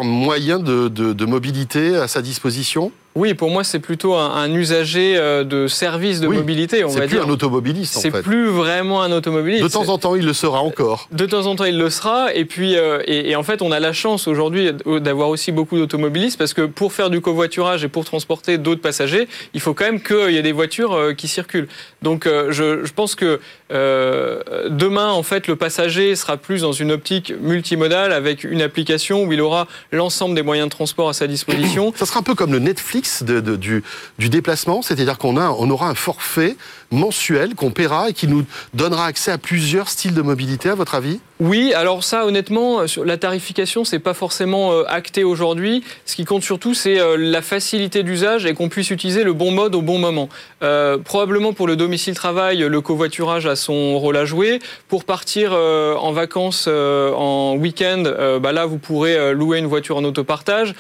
moyens 0.05 0.63
de 0.63 1.25
mobilité 1.25 1.97
à 1.97 2.09
sa 2.09 2.23
disposition? 2.23 2.93
Oui, 3.19 3.35
pour 3.35 3.51
moi, 3.51 3.65
c'est 3.65 3.81
plutôt 3.81 4.15
un, 4.15 4.53
usager 4.55 5.17
euh, 5.17 5.43
de 5.43 5.67
services 5.67 6.21
de 6.21 6.29
mobilité, 6.29 6.85
on 6.85 6.89
va 6.89 7.01
dire. 7.01 7.03
C'est 7.03 7.17
plus 7.17 7.21
un 7.21 7.29
automobiliste, 7.29 7.97
en 7.97 8.01
fait. 8.01 8.11
C'est 8.13 8.23
plus 8.23 8.47
vraiment 8.47 9.03
un 9.03 9.11
automobiliste. 9.11 9.65
De 9.65 9.69
temps 9.69 9.89
en 9.89 9.99
temps, 9.99 10.15
il 10.15 10.25
le 10.25 10.33
sera 10.33 10.61
encore. 10.61 11.09
De 11.11 11.27
temps 11.27 11.47
en 11.47 11.57
temps, 11.57 11.65
il 11.65 11.79
le 11.79 11.91
sera. 11.91 12.33
Et 12.35 12.45
puis, 12.45 12.77
euh, 12.77 13.03
et, 13.07 13.35
en 13.35 13.43
fait, 13.43 13.61
on 13.61 13.73
a 13.73 13.81
la 13.81 13.93
chance 13.93 14.29
aujourd'hui 14.29 14.71
d'avoir 15.01 15.31
aussi 15.31 15.51
beaucoup 15.51 15.77
d'automobilistes 15.77 16.39
parce 16.39 16.55
que 16.55 16.63
pour 16.63 16.93
faire 16.93 17.11
du 17.11 17.21
covoiturage 17.21 17.83
et 17.83 17.89
pour 17.89 18.05
transporter 18.05 18.57
d'autres 18.57 18.81
passagers, 18.81 19.27
il 19.53 19.61
faut 19.61 19.75
quand 19.75 19.87
même 19.87 20.01
qu'il 20.01 20.31
y 20.31 20.37
ait 20.37 20.43
des 20.43 20.53
voitures 20.53 20.93
euh, 20.93 21.13
qui 21.13 21.27
circulent. 21.27 21.69
Donc, 22.03 22.27
je, 22.27 22.85
je, 22.85 22.93
pense 22.93 23.17
que 23.17 23.41
demain, 23.71 25.11
en 25.11 25.25
fait, 25.25 25.49
le 25.49 25.57
passager 25.57 26.15
sera 26.15 26.37
plus 26.37 26.63
dans 26.63 26.73
une 26.73 26.93
optique 26.93 27.33
multimodale 27.41 28.13
avec 28.13 28.45
une 28.45 28.63
application 28.63 29.25
où 29.25 29.33
il 29.33 29.41
aura 29.41 29.67
l'ensemble 29.91 30.37
des 30.37 30.43
moyens 30.43 30.69
de 30.69 30.71
transport 30.71 31.09
à 31.09 31.13
sa 31.13 31.27
disposition. 31.27 31.93
Ça 31.97 32.07
sera 32.07 32.21
un 32.21 32.23
peu 32.23 32.37
comme 32.37 32.53
le 32.53 32.61
Netflix 32.61 33.08
du, 33.23 33.83
déplacement, 34.29 34.83
c'est-à-dire 34.83 35.19
qu'on 35.19 35.37
on 35.37 35.71
aura 35.71 35.89
un 35.89 35.95
forfait 35.95 36.57
mensuel 36.91 37.55
qu'on 37.55 37.71
paiera 37.71 38.11
et 38.11 38.13
qui 38.13 38.29
nous 38.29 38.45
donnera 38.75 39.07
accès 39.07 39.31
à 39.31 39.39
plusieurs 39.39 39.89
styles 39.89 40.15
de 40.15 40.23
mobilité, 40.23 40.69
à 40.69 40.75
votre 40.75 40.95
avis? 40.95 41.21
Oui, 41.41 41.73
alors 41.73 42.03
ça, 42.03 42.27
honnêtement, 42.27 42.81
la 43.05 43.17
tarification, 43.17 43.85
c'est 43.85 44.01
pas 44.01 44.15
forcément 44.15 44.73
euh, 44.73 44.83
acté 44.89 45.23
aujourd'hui. 45.23 45.85
Ce 46.05 46.17
qui 46.17 46.25
compte 46.25 46.43
surtout, 46.43 46.75
c'est 46.75 46.99
euh, 46.99 47.17
la 47.17 47.43
facilité 47.43 48.03
d'usage 48.03 48.45
et 48.45 48.55
qu'on 48.55 48.69
puisse 48.69 48.91
utiliser 48.91 49.23
le 49.23 49.33
bon 49.33 49.53
mode 49.53 49.77
au 49.77 49.83
bon 49.83 49.99
moment. 49.99 50.29
Euh, 50.65 50.99
probablement 50.99 51.53
pour 51.53 51.69
le 51.69 51.77
domicile-travail, 51.77 52.59
le 52.59 52.81
covoiturage 52.81 53.47
a 53.47 53.55
son 53.55 54.01
rôle 54.01 54.17
à 54.17 54.25
jouer. 54.25 54.59
Pour 54.89 55.05
partir 55.05 55.53
en 55.53 56.13
vacances 56.13 56.67
en 56.69 57.57
week-end, 57.57 58.03
bah 58.41 58.53
là, 58.53 58.67
vous 58.67 58.79
pourrez 58.79 59.33
louer 59.35 59.59
une 59.59 59.67
voiture 59.67 59.97
en 59.97 60.05
autopartage. 60.05 60.75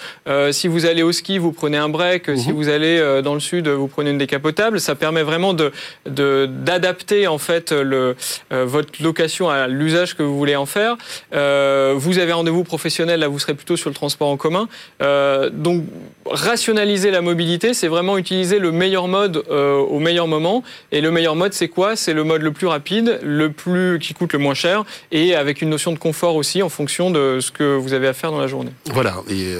si 0.50 0.68
vous 0.68 0.86
allez 0.86 1.02
au 1.02 1.12
ski, 1.12 1.38
vous 1.38 1.52
prenez 1.52 1.76
un 1.76 1.88
break. 1.88 2.36
Si 2.36 2.48
mhm. 2.48 2.54
vous 2.54 2.68
allez 2.68 3.20
dans 3.22 3.34
le 3.34 3.40
sud, 3.40 3.68
vous 3.68 3.88
prenez 3.88 4.10
une 4.10 4.18
décapotable. 4.18 4.80
Ça 4.80 4.94
permet 4.94 5.22
vraiment 5.22 5.54
de 5.54 5.72
d'adapter 6.06 7.26
en 7.26 7.38
fait 7.38 7.72
euh, 7.72 8.14
votre 8.50 9.02
location 9.02 9.48
à 9.48 9.66
l'usage 9.66 10.16
que 10.16 10.22
vous 10.22 10.36
voulez 10.36 10.56
en 10.56 10.66
faire. 10.66 10.96
Euh, 11.34 11.94
vous 11.96 12.18
avez 12.18 12.32
rendez-vous 12.32 12.64
professionnel, 12.64 13.20
là 13.20 13.28
vous 13.28 13.38
serez 13.38 13.54
plutôt 13.54 13.76
sur 13.76 13.90
le 13.90 13.94
transport 13.94 14.28
en 14.28 14.36
commun. 14.36 14.68
Euh, 15.02 15.50
donc 15.50 15.84
rationaliser 16.26 17.10
la 17.10 17.20
mobilité, 17.20 17.74
c'est 17.74 17.88
vraiment 17.88 18.18
utiliser 18.18 18.58
le 18.58 18.72
meilleur 18.72 19.08
mode 19.08 19.38
au 19.48 19.98
meilleur 19.98 20.26
moment. 20.26 20.62
Et 20.92 21.00
le 21.00 21.10
meilleur 21.10 21.36
mode, 21.36 21.52
c'est 21.52 21.68
quoi? 21.68 21.96
C'est 21.96 22.12
le 22.12 22.24
mode 22.24 22.42
le 22.42 22.52
plus 22.52 22.66
rapide, 22.66 23.18
le 23.22 23.50
plus 23.50 23.98
qui 23.98 24.14
coûte 24.14 24.32
le 24.32 24.38
moins 24.38 24.54
cher, 24.54 24.84
et 25.10 25.34
avec 25.34 25.62
une 25.62 25.70
notion 25.70 25.92
de 25.92 25.98
confort 25.98 26.36
aussi 26.36 26.62
en 26.62 26.68
fonction 26.68 27.10
de 27.10 27.38
ce 27.40 27.50
que 27.50 27.76
vous 27.76 27.92
avez 27.92 28.08
à 28.08 28.12
faire 28.12 28.30
dans 28.30 28.40
la 28.40 28.46
journée. 28.46 28.72
Voilà. 28.86 29.16
Et 29.30 29.54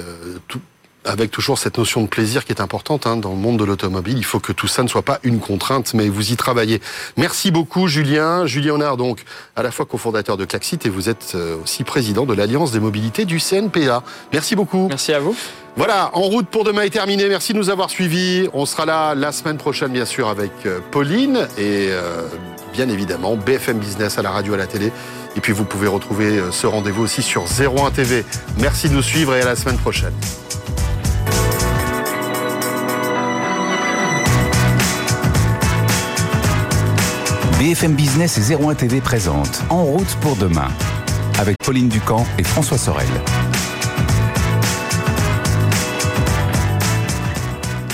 tout 0.47 0.61
avec 1.09 1.31
toujours 1.31 1.57
cette 1.57 1.77
notion 1.79 2.03
de 2.03 2.07
plaisir 2.07 2.45
qui 2.45 2.51
est 2.51 2.61
importante 2.61 3.07
hein, 3.07 3.17
dans 3.17 3.31
le 3.31 3.35
monde 3.35 3.57
de 3.57 3.63
l'automobile. 3.63 4.17
Il 4.17 4.23
faut 4.23 4.39
que 4.39 4.53
tout 4.53 4.67
ça 4.67 4.83
ne 4.83 4.87
soit 4.87 5.01
pas 5.01 5.19
une 5.23 5.39
contrainte, 5.39 5.95
mais 5.95 6.07
vous 6.07 6.31
y 6.31 6.35
travaillez. 6.35 6.81
Merci 7.17 7.49
beaucoup, 7.49 7.87
Julien. 7.87 8.45
Julien 8.45 8.75
Honard, 8.75 8.95
donc, 8.95 9.23
à 9.55 9.63
la 9.63 9.71
fois 9.71 9.85
cofondateur 9.85 10.37
de 10.37 10.45
Claxit 10.45 10.85
et 10.85 10.89
vous 10.89 11.09
êtes 11.09 11.33
euh, 11.33 11.57
aussi 11.63 11.83
président 11.83 12.27
de 12.27 12.33
l'Alliance 12.35 12.71
des 12.71 12.79
mobilités 12.79 13.25
du 13.25 13.39
CNPA. 13.39 14.03
Merci 14.33 14.55
beaucoup. 14.55 14.87
Merci 14.87 15.11
à 15.13 15.19
vous. 15.19 15.35
Voilà, 15.77 16.11
en 16.13 16.21
route 16.21 16.47
pour 16.47 16.63
demain 16.63 16.83
est 16.83 16.89
terminé. 16.91 17.27
Merci 17.27 17.53
de 17.53 17.57
nous 17.57 17.71
avoir 17.71 17.89
suivis. 17.89 18.47
On 18.53 18.67
sera 18.67 18.85
là 18.85 19.15
la 19.15 19.31
semaine 19.31 19.57
prochaine, 19.57 19.91
bien 19.91 20.05
sûr, 20.05 20.27
avec 20.29 20.51
euh, 20.67 20.79
Pauline 20.91 21.47
et 21.57 21.87
euh, 21.89 22.27
bien 22.71 22.87
évidemment 22.87 23.35
BFM 23.35 23.79
Business 23.79 24.19
à 24.19 24.21
la 24.21 24.29
radio, 24.29 24.53
à 24.53 24.57
la 24.57 24.67
télé. 24.67 24.91
Et 25.35 25.41
puis 25.41 25.53
vous 25.53 25.65
pouvez 25.65 25.87
retrouver 25.87 26.39
ce 26.51 26.67
rendez-vous 26.67 27.03
aussi 27.03 27.23
sur 27.23 27.45
01 27.45 27.89
TV. 27.91 28.25
Merci 28.57 28.89
de 28.89 28.93
nous 28.93 29.01
suivre 29.01 29.35
et 29.35 29.41
à 29.41 29.45
la 29.45 29.55
semaine 29.55 29.77
prochaine. 29.77 30.13
BFM 37.59 37.93
Business 37.93 38.37
et 38.37 38.55
01 38.55 38.73
TV 38.73 39.01
présente 39.01 39.65
En 39.69 39.83
route 39.83 40.15
pour 40.21 40.37
demain 40.37 40.69
avec 41.39 41.57
Pauline 41.57 41.89
Ducamp 41.89 42.25
et 42.37 42.43
François 42.43 42.77
Sorel. 42.77 43.09